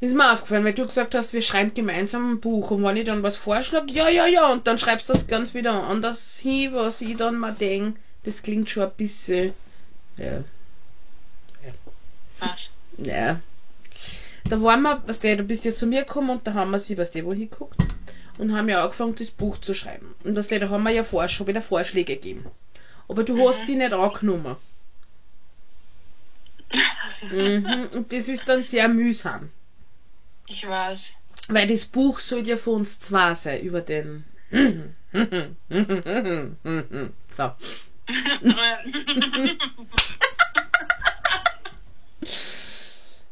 [0.01, 3.05] Ist mir aufgefallen, weil du gesagt hast, wir schreiben gemeinsam ein Buch und wenn ich
[3.05, 6.73] dann was vorschlage, ja, ja, ja, und dann schreibst du das ganz wieder anders hin,
[6.73, 9.55] was ich dann mal denke, das klingt schon ein bisschen,
[10.17, 10.45] ja,
[12.39, 12.71] Was?
[12.99, 13.41] Ja.
[14.45, 16.79] Da waren wir, was der, du bist ja zu mir gekommen und da haben wir
[16.79, 17.77] sie, was der wo hingeguckt
[18.39, 20.15] und haben ja angefangen, das Buch zu schreiben.
[20.25, 22.47] Und was der, da haben wir ja vor, schon wieder Vorschläge gegeben.
[23.09, 24.57] Aber du hast die nicht angenommen.
[27.31, 27.89] Mhm.
[27.93, 29.51] Und das ist dann sehr mühsam.
[30.47, 31.13] Ich weiß.
[31.49, 34.25] Weil das Buch soll ja für uns zwei sein, über den.
[37.37, 37.53] So.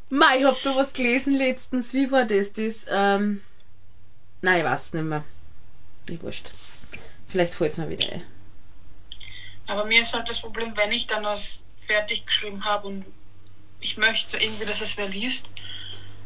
[0.09, 1.93] Mei, ich hab da was gelesen letztens.
[1.93, 2.53] Wie war das?
[2.53, 3.41] Das, ähm.
[4.41, 5.23] Nein, ich weiß nicht mehr.
[6.09, 6.51] Ich wurscht.
[7.27, 8.23] Vielleicht fällt's mir wieder ein.
[9.65, 13.05] Aber mir ist halt das Problem, wenn ich dann was fertig geschrieben habe und
[13.81, 15.45] ich möchte so irgendwie, dass es wer liest.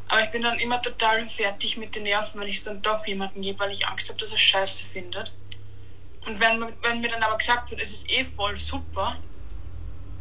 [0.08, 3.08] Aber ich bin dann immer total fertig mit den Nerven, wenn ich es dann doch
[3.08, 5.32] jemandem gebe, weil ich Angst habe, dass er Scheiße findet.
[6.26, 9.18] Und wenn, wenn mir dann aber gesagt wird, es ist eh voll super,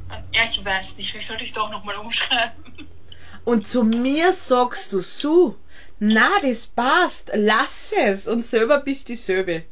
[0.09, 2.89] dann, ja, ich weiß nicht, vielleicht sollte ich doch nochmal umschreiben.
[3.45, 5.57] Und zu mir sagst du so,
[5.99, 8.27] na, das passt, lass es.
[8.27, 9.65] Und selber bist dieselbe.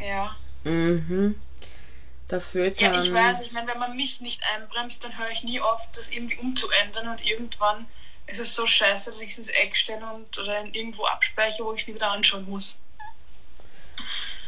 [0.00, 0.36] Ja.
[0.64, 1.40] Mhm.
[2.28, 5.42] Da fühlt's Ja, ich weiß, ich meine, wenn man mich nicht einbremst, dann höre ich
[5.42, 7.86] nie auf, das irgendwie umzuändern und irgendwann
[8.26, 11.66] ist es so scheiße, dass ich es ins Eck stelle und oder in irgendwo abspeichere,
[11.66, 12.78] wo ich es nie wieder anschauen muss.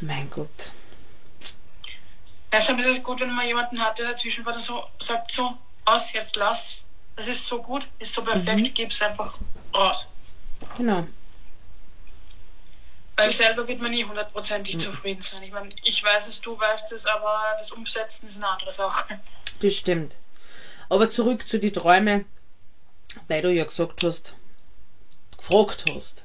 [0.00, 0.70] Mein Gott.
[2.52, 5.56] Deshalb ist es gut, wenn man jemanden hat, der dazwischen war und so sagt, so,
[5.84, 6.82] aus, jetzt lass.
[7.16, 8.74] Das ist so gut, ist so perfekt, Mhm.
[8.74, 9.38] gib's einfach
[9.74, 10.06] raus.
[10.76, 11.06] Genau.
[13.16, 14.80] Weil selber wird man nie hundertprozentig Mhm.
[14.80, 15.42] zufrieden sein.
[15.42, 19.18] Ich meine, ich weiß es, du weißt es, aber das Umsetzen ist eine andere Sache.
[19.60, 20.14] Das stimmt.
[20.90, 22.26] Aber zurück zu die Träume,
[23.28, 24.34] weil du ja gesagt hast,
[25.38, 26.24] gefragt hast.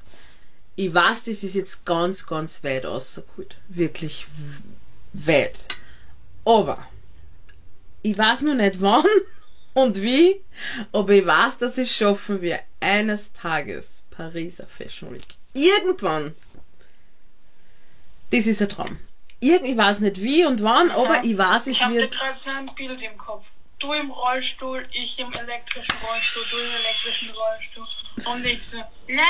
[0.76, 3.56] Ich weiß, das ist jetzt ganz, ganz weit rausgeholt.
[3.68, 4.26] Wirklich
[5.14, 5.58] weit.
[6.44, 6.86] Aber
[8.02, 9.04] ich weiß noch nicht wann
[9.74, 10.40] und wie,
[10.92, 15.26] aber ich weiß, dass ich schaffen wir eines Tages Pariser Fashion Week.
[15.54, 16.34] Irgendwann.
[18.30, 18.98] Das ist ein Traum.
[19.40, 22.50] Irgend, ich weiß nicht wie und wann, aber ich weiß, Ich es habe gerade so
[22.50, 23.50] ein Bild im Kopf.
[23.78, 27.86] Du im Rollstuhl, ich im elektrischen Rollstuhl, du im elektrischen Rollstuhl.
[28.32, 28.76] Und ich so,
[29.08, 29.22] Na,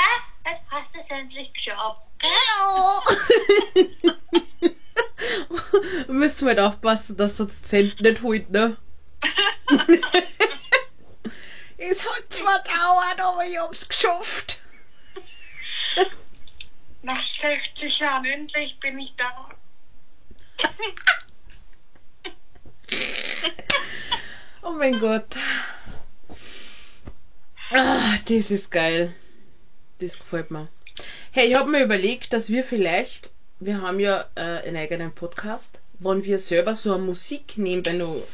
[0.45, 0.61] jetzt
[0.93, 2.01] du es endlich geschafft.
[6.07, 8.77] Müssen wir halt aufpassen, dass uns das Zelt nicht holt, ne?
[11.77, 14.59] es hat zwar gedauert, aber ich hab's geschafft.
[17.03, 19.49] nach 60 Jahren endlich bin ich da.
[24.61, 25.27] Oh mein Gott.
[27.69, 29.13] Ah, das ist geil.
[29.99, 30.69] Das gefällt mir.
[31.31, 35.79] Hey, ich habe mir überlegt, dass wir vielleicht, wir haben ja äh, einen eigenen Podcast,
[35.99, 38.25] wenn wir selber so eine Musik nebenbei noch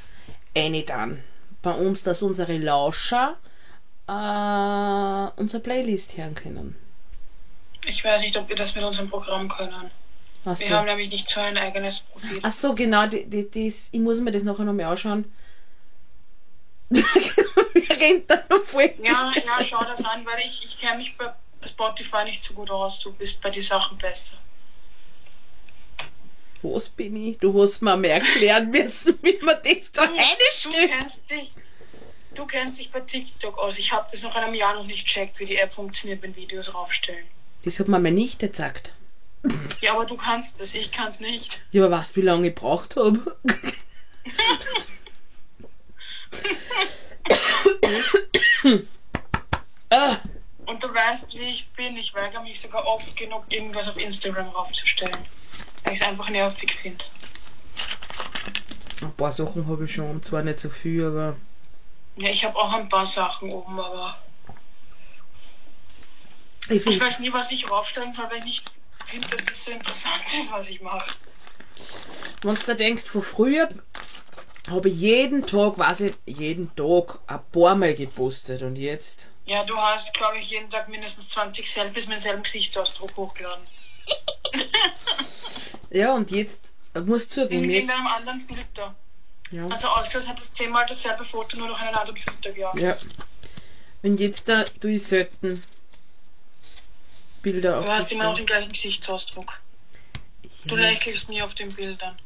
[0.55, 1.23] eine dann.
[1.61, 3.37] Bei uns, dass unsere Lauscher
[4.09, 6.75] äh, unsere Playlist hören können.
[7.85, 9.91] Ich weiß nicht, ob wir das mit unserem Programm können.
[10.45, 10.73] Ach Wir so.
[10.73, 12.39] haben nämlich nicht so ein eigenes Profil.
[12.41, 15.31] Ach so, genau, die, die, das, ich muss mir das nachher noch mal anschauen.
[16.89, 17.03] wir
[17.91, 18.91] reden da noch voll.
[19.03, 21.31] Ja, ja, schau das an, weil ich, ich kenne mich bei
[21.67, 22.99] Spotify nicht so gut aus.
[22.99, 24.37] Du bist bei den Sachen besser.
[26.61, 27.37] Was bin ich?
[27.39, 30.91] Du hast mir mehr erklären müssen, wie man das da Du reinstellt.
[30.91, 31.51] kennst dich,
[32.35, 33.77] du kennst dich bei TikTok aus.
[33.77, 36.35] Ich habe das noch in einem Jahr noch nicht checkt, wie die App funktioniert, wenn
[36.35, 37.25] Videos raufstellen.
[37.63, 38.91] Das hat mir meine Nichte gesagt.
[39.81, 41.59] Ja, aber du kannst es, ich kann es nicht.
[41.71, 43.37] Ja, aber weißt du, wie lange ich gebraucht habe?
[49.89, 50.17] ah,
[50.65, 51.97] Und du weißt, wie ich bin.
[51.97, 55.17] Ich weigere mich sogar oft genug, irgendwas auf Instagram raufzustellen.
[55.83, 57.05] Weil ich es einfach nervig finde.
[59.01, 61.35] ein paar Sachen habe ich schon, zwar nicht so viel, aber
[62.17, 64.17] Ja, ich habe auch ein paar Sachen oben, aber
[66.69, 68.63] ich ich weiß nie, was ich raufstellen soll, weil ich nicht
[69.05, 71.11] finde, dass es so interessant ist, was ich mache.
[72.43, 73.69] wenn du da denkst, von früher
[74.69, 79.63] habe ich jeden Tag, weiß ich, jeden Tag ein paar Mal gepostet und jetzt, Ja,
[79.63, 83.63] du hast, glaube ich, jeden Tag mindestens 20 Selfies mit demselben Gesichtsausdruck hochgeladen.
[85.91, 86.59] ja, und jetzt,
[86.95, 88.95] ich muss In zugeben, jetzt, irgendeinem anderen Filter.
[89.51, 89.67] ja.
[89.67, 92.79] Also ausgelöst hat das zehnmal dasselbe Foto, nur durch einen anderen Filter gejagt.
[92.79, 92.97] Ja.
[94.01, 95.61] Und jetzt da tue ich selten
[97.41, 99.59] Bilder auf Du hast immer noch den gleichen Gesichtsausdruck.
[100.65, 102.17] Du lächelst nie auf den Bildern.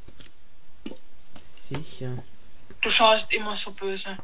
[1.53, 2.23] Sicher.
[2.81, 4.17] Du schaust immer so böse.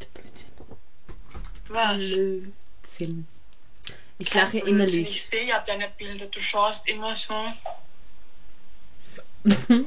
[0.00, 0.50] Der Blödsinn.
[1.68, 1.96] Was?
[1.98, 3.26] Blödsinn.
[4.20, 5.24] Ich lache Ich innerlich.
[5.24, 7.32] sehe ja deine Bilder, du schaust immer so.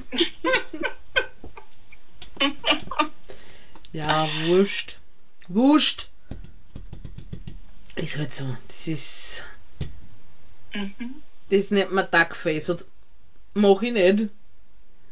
[3.94, 4.98] ja, wurscht.
[5.50, 6.10] Wurscht.
[7.96, 8.58] Ist halt so.
[8.68, 9.44] Das ist.
[10.74, 11.22] Mhm.
[11.52, 12.86] Das nennt man Duckface und
[13.54, 14.30] mach ich nicht.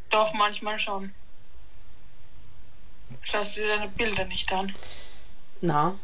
[0.10, 1.12] Doch, manchmal schon.
[3.22, 4.76] Schaust du dir deine Bilder nicht an.
[5.62, 6.00] Na.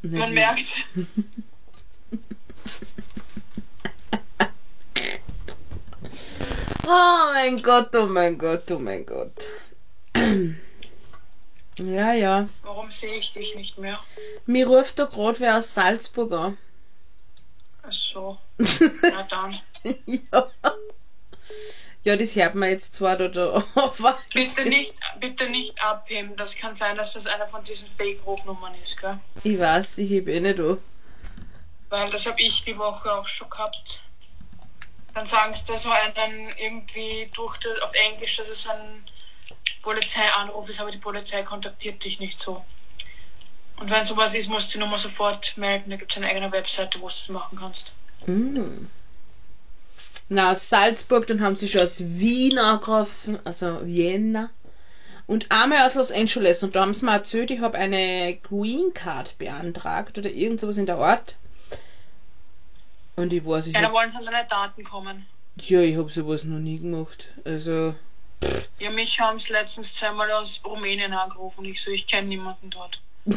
[0.00, 0.86] Man merkt.
[6.92, 9.32] Oh mein Gott, oh mein Gott, oh mein Gott.
[11.78, 12.48] Ja, ja.
[12.62, 14.00] Warum sehe ich dich nicht mehr?
[14.46, 16.58] Mir ruft da grad wer aus Salzburg an.
[17.82, 18.38] Ach so.
[18.58, 19.60] Na dann.
[20.06, 20.50] ja.
[22.02, 24.18] Ja, das hört man jetzt zwar da, da aber.
[24.34, 26.34] Bitte nicht, bitte nicht abheben.
[26.36, 29.18] Das kann sein, dass das einer von diesen Fake-Rufnummern ist, gell?
[29.44, 30.78] Ich weiß, ich heb eh nicht an.
[31.90, 34.00] Weil das habe ich die Woche auch schon gehabt.
[35.12, 39.04] Dann sagen sie da so einen irgendwie durch das, auf Englisch, dass es ein
[39.82, 42.64] Polizeianruf ist, aber die Polizei kontaktiert dich nicht so.
[43.76, 45.90] Und wenn sowas ist, musst du die Nummer sofort melden.
[45.90, 47.92] Da gibt es eine eigene Webseite, wo du es machen kannst.
[48.26, 48.86] Mm.
[50.28, 54.50] Na, aus Salzburg, dann haben sie schon aus Wien angerufen, also Vienna.
[55.26, 56.62] Und einmal aus Los Angeles.
[56.62, 60.76] Und da haben sie mir erzählt, ich habe eine Green Card beantragt oder irgend sowas
[60.76, 61.36] in der Art.
[63.16, 65.26] Und ich weiß, ich Ja, da wollen sie an deine Daten kommen.
[65.56, 67.28] ja, ich habe sowas noch nie gemacht.
[67.44, 67.94] Also,
[68.78, 71.64] Ja, mich haben sie letztens zweimal aus Rumänien angerufen.
[71.66, 73.00] Ich so, ich kenne niemanden dort.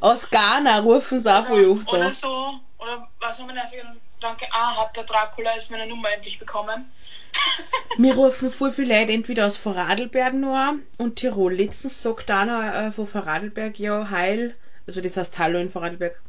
[0.00, 4.00] aus Ghana rufen sie auch voll oft Oder so, oder was haben wir denn?
[4.20, 6.90] Danke, ah, hat der Dracula jetzt meine Nummer endlich bekommen?
[7.98, 11.54] Mir rufen voll viele Leute entweder aus Vorarlberg noch an und Tirol.
[11.54, 14.54] Letztens sagt einer äh, von Vorarlberg, ja, heil,
[14.86, 16.20] also das heißt Hallo in Vorarlberg,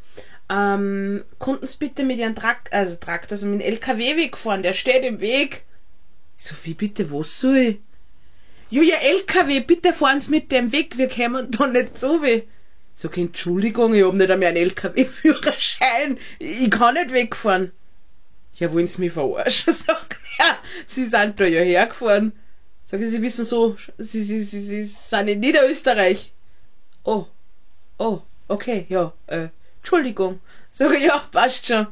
[0.49, 4.73] ähm, konnten Sie bitte mit Ihrem Trakt, also Trakt, also mit dem LKW wegfahren, der
[4.73, 5.63] steht im Weg.
[6.37, 7.79] Ich so, wie bitte, was soll ich?
[8.69, 12.43] Ja, LKW, bitte fahren Sie mit dem weg, wir kämen da nicht so weh.
[12.93, 17.71] Sag ich, Entschuldigung, ich hab nicht einmal einen LKW-Führerschein, ich kann nicht wegfahren.
[18.55, 19.73] Ja, wollen Sie mich verarschen?
[19.85, 20.57] Sagt er.
[20.87, 22.31] Sie sind da ja hergefahren.
[22.85, 26.31] Sag ich, Sie wissen so, Sie, Sie, Sie, Sie sind in Niederösterreich.
[27.03, 27.25] Oh,
[27.97, 29.49] oh, okay, ja, äh,
[29.85, 30.39] Entschuldigung.
[30.71, 31.87] Sag ich, ja, passt schon.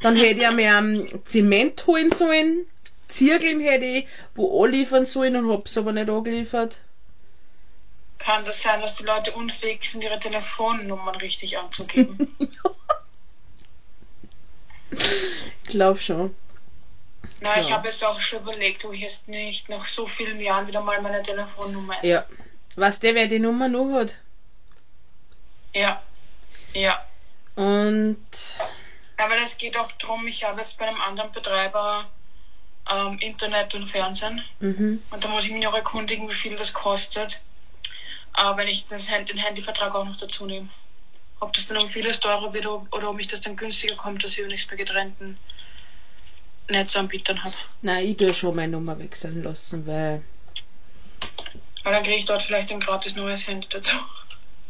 [0.00, 2.66] Dann hätte ich mir ähm, Zement holen sollen,
[3.08, 6.78] Zirkeln hätte ich, wo anliefern sollen und hab's aber nicht angeliefert.
[8.18, 12.34] Kann das sein, dass die Leute unfähig sind, ihre Telefonnummern richtig anzugeben?
[14.92, 16.34] Ich glaub schon.
[17.40, 17.76] Na, ich Ja.
[17.76, 21.02] habe es auch schon überlegt, ob ich jetzt nicht nach so vielen Jahren wieder mal
[21.02, 22.02] meine Telefonnummer.
[22.04, 22.24] Ja.
[22.76, 24.14] Was der, wer die Nummer noch hat?
[25.74, 26.00] Ja.
[26.76, 27.02] Ja.
[27.54, 28.18] Und
[29.16, 32.06] Aber es geht auch darum, ich habe jetzt bei einem anderen Betreiber
[32.90, 34.42] ähm, Internet und Fernsehen.
[34.60, 35.02] mhm.
[35.10, 37.40] Und da muss ich mich noch erkundigen, wie viel das kostet.
[38.34, 40.68] Aber wenn ich das, den Handyvertrag auch noch dazu nehme.
[41.40, 44.36] Ob das dann um vieles teurer wird oder ob mich das dann günstiger kommt, dass
[44.36, 45.38] ich nichts bei getrennten
[46.68, 47.54] Netzanbietern habe.
[47.80, 50.22] Nein, ich tue schon meine Nummer wechseln lassen, weil
[51.84, 53.96] Weil dann kriege ich dort vielleicht ein gratis neues Handy dazu.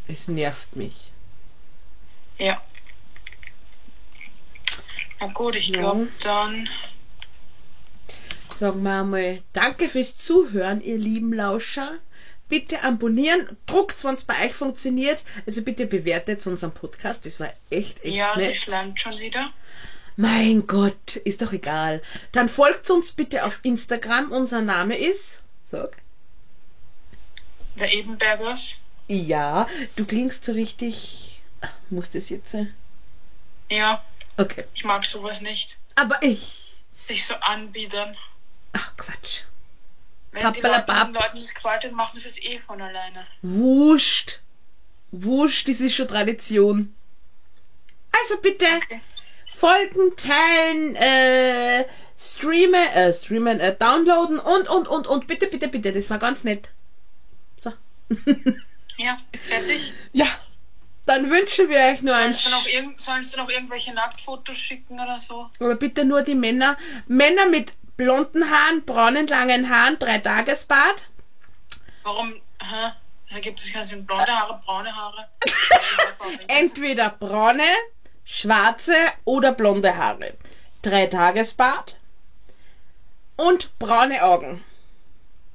[0.06, 1.10] es nervt mich.
[2.38, 2.62] Ja.
[5.20, 5.78] Na gut, ich Ja.
[5.80, 6.68] glaube dann.
[8.54, 11.94] Sagen wir einmal, danke fürs Zuhören, ihr lieben Lauscher.
[12.48, 15.24] Bitte abonnieren, druckt, wenn es bei euch funktioniert.
[15.46, 17.26] Also bitte bewertet unseren Podcast.
[17.26, 18.56] Das war echt, echt Ja, sie nett.
[18.56, 19.50] schleimt schon wieder.
[20.16, 22.02] Mein Gott, ist doch egal.
[22.32, 24.30] Dann folgt uns bitte auf Instagram.
[24.32, 25.40] Unser Name ist.
[25.70, 25.96] Sag.
[27.78, 28.74] Der Ebenbergers.
[29.08, 31.35] Ja, du klingst so richtig.
[31.60, 32.74] Ach, Muss das jetzt sein?
[33.70, 34.04] Ja,
[34.36, 34.64] Okay.
[34.74, 35.76] ich mag sowas nicht.
[35.94, 36.74] Aber ich.
[37.08, 38.16] Sich so anbiedern.
[38.72, 39.44] Ach, Quatsch.
[40.32, 43.26] Wenn die Leute, Leuten das gefällt, dann machen sie es eh von alleine.
[43.40, 44.40] Wurscht.
[45.10, 46.94] Wurscht, das ist schon Tradition.
[48.12, 49.00] Also bitte Okay.
[49.54, 51.86] folgen, teilen, äh,
[52.18, 56.44] streamen, äh, streamen, äh, downloaden und, und, und, und bitte, bitte, bitte, das war ganz
[56.44, 56.68] nett.
[57.56, 57.72] So.
[58.98, 59.92] Ja, fertig.
[60.14, 60.26] ja,
[61.06, 62.32] dann wünschen wir euch nur ein...
[62.32, 65.48] Du noch, irgend, sollst du noch irgendwelche Nacktfotos schicken oder so?
[65.60, 66.76] Aber bitte nur die Männer.
[67.06, 71.08] Männer mit blonden Haaren, braunen, langen Haaren, drei Tagesbad.
[72.02, 72.34] Warum?
[72.60, 72.92] Hä?
[73.30, 75.28] Da gibt es keine blonde Haare, braune Haare.
[76.48, 77.68] Entweder braune,
[78.24, 78.94] schwarze
[79.24, 80.34] oder blonde Haare.
[80.82, 81.98] Drei Tagesbad
[83.36, 84.64] und braune Augen.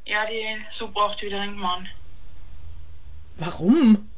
[0.06, 1.88] Ja, die so braucht wieder einen Mann.
[3.38, 4.11] Warum?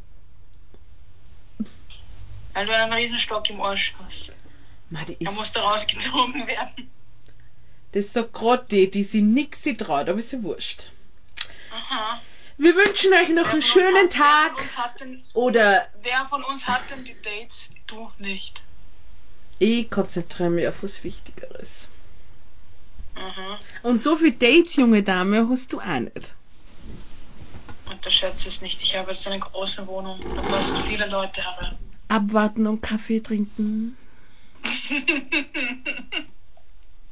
[2.53, 4.31] Weil du einen Riesenstock im Arsch hast.
[4.89, 6.89] Ma, die Er ist, musste rausgezogen werden.
[7.93, 10.91] das ist so gerade die, die sich nix sie traut, aber ist ja wurscht.
[11.71, 12.21] Aha.
[12.57, 15.87] Wir wünschen euch noch Wer einen schönen hat, Wer Tag von, uns hat denn, oder
[16.03, 17.69] wer von uns hat denn die Dates?
[17.87, 18.61] Du nicht.
[19.59, 21.87] ich konzentriere mich auf was Wichtigeres.
[23.15, 23.59] Aha.
[23.83, 26.21] Und so viele Dates, junge Dame, hast du auch nicht.
[27.89, 28.81] Unterschätze es nicht.
[28.81, 30.19] Ich habe jetzt eine große Wohnung.
[30.35, 31.77] Da passen viele Leute herein.
[32.07, 33.97] Abwarten und Kaffee trinken.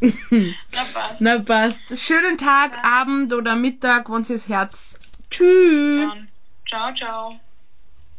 [0.02, 1.22] Na passt.
[1.22, 2.00] Na passt.
[2.00, 5.00] Schönen Tag, Abend oder Mittag, wenn Sie das Herz.
[5.30, 6.12] Tschüss.
[6.66, 7.40] Ciao, ciao.